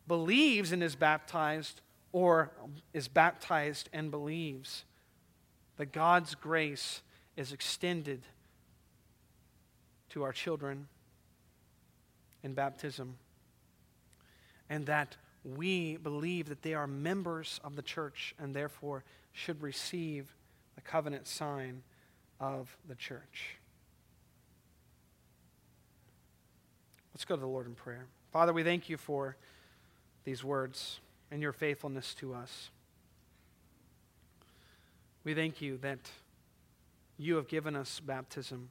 believes 0.07 0.71
and 0.71 0.83
is 0.83 0.95
baptized 0.95 1.81
or 2.11 2.51
is 2.93 3.07
baptized 3.07 3.89
and 3.91 4.11
believes 4.11 4.85
that 5.77 5.91
God's 5.91 6.35
grace 6.35 7.01
is 7.35 7.51
extended 7.51 8.21
to 10.09 10.23
our 10.23 10.31
children 10.31 10.87
in 12.43 12.53
baptism 12.53 13.17
and 14.69 14.85
that 14.85 15.17
we 15.43 15.97
believe 15.97 16.49
that 16.49 16.61
they 16.61 16.73
are 16.73 16.87
members 16.87 17.59
of 17.63 17.75
the 17.75 17.81
church 17.81 18.33
and 18.39 18.55
therefore 18.55 19.03
should 19.33 19.61
receive 19.61 20.33
the 20.75 20.81
covenant 20.81 21.27
sign 21.27 21.83
of 22.39 22.75
the 22.87 22.95
church. 22.95 23.57
Let's 27.15 27.23
go 27.23 27.35
to 27.35 27.39
the 27.39 27.47
Lord 27.47 27.65
in 27.65 27.75
prayer. 27.75 28.07
Father, 28.33 28.51
we 28.51 28.61
thank 28.61 28.89
you 28.89 28.97
for 28.97 29.37
these 30.25 30.43
words 30.43 30.99
and 31.31 31.41
your 31.41 31.53
faithfulness 31.53 32.13
to 32.15 32.33
us. 32.33 32.71
We 35.23 35.33
thank 35.33 35.61
you 35.61 35.77
that 35.77 36.11
you 37.17 37.37
have 37.37 37.47
given 37.47 37.73
us 37.73 38.01
baptism. 38.01 38.67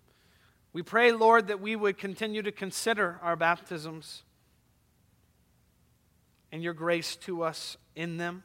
We 0.75 0.83
pray, 0.83 1.11
Lord, 1.11 1.47
that 1.47 1.59
we 1.59 1.75
would 1.75 1.97
continue 1.97 2.43
to 2.43 2.53
consider 2.53 3.19
our 3.23 3.35
baptisms 3.35 4.25
and 6.53 6.63
your 6.63 6.75
grace 6.75 7.17
to 7.17 7.45
us 7.45 7.79
in 7.97 8.19
them. 8.19 8.43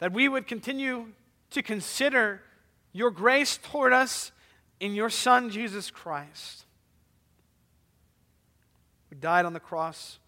That 0.00 0.12
we 0.12 0.28
would 0.28 0.46
continue 0.46 1.12
to 1.52 1.62
consider 1.62 2.42
your 2.92 3.10
grace 3.10 3.56
toward 3.56 3.94
us 3.94 4.32
in 4.80 4.94
your 4.94 5.10
Son, 5.10 5.50
Jesus 5.50 5.90
Christ. 5.90 6.64
Who 9.10 9.16
died 9.16 9.44
on 9.44 9.52
the 9.52 9.60
cross 9.60 10.18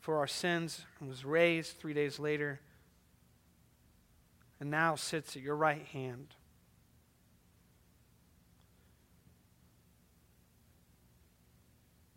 for 0.00 0.18
our 0.18 0.26
sins 0.26 0.84
and 1.00 1.08
was 1.08 1.24
raised 1.24 1.78
three 1.78 1.94
days 1.94 2.18
later 2.18 2.60
and 4.60 4.70
now 4.70 4.94
sits 4.94 5.36
at 5.36 5.42
your 5.42 5.56
right 5.56 5.84
hand. 5.92 6.34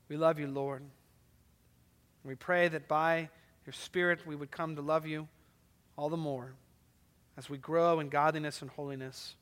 We 0.10 0.18
love 0.18 0.40
you, 0.40 0.48
Lord. 0.48 0.84
We 2.24 2.36
pray 2.36 2.68
that 2.68 2.88
by 2.88 3.30
your 3.66 3.74
Spirit 3.74 4.28
we 4.28 4.36
would 4.36 4.52
come 4.52 4.76
to 4.76 4.82
love 4.82 5.08
you 5.08 5.28
all 5.98 6.10
the 6.10 6.18
more 6.18 6.54
as 7.38 7.50
we 7.50 7.58
grow 7.58 8.00
in 8.00 8.10
godliness 8.10 8.62
and 8.62 8.70
holiness. 8.70 9.36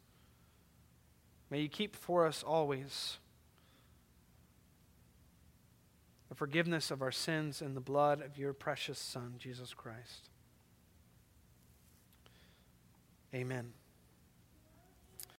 May 1.53 1.59
you 1.59 1.69
keep 1.69 1.95
for 1.95 2.25
us 2.25 2.41
always 2.41 3.19
the 6.27 6.33
forgiveness 6.33 6.89
of 6.89 7.03
our 7.03 7.11
sins 7.11 7.61
in 7.61 7.75
the 7.75 7.79
blood 7.79 8.23
of 8.23 8.39
your 8.39 8.53
precious 8.53 8.97
Son, 8.97 9.35
Jesus 9.37 9.71
Christ. 9.71 10.29
Amen. 13.35 13.73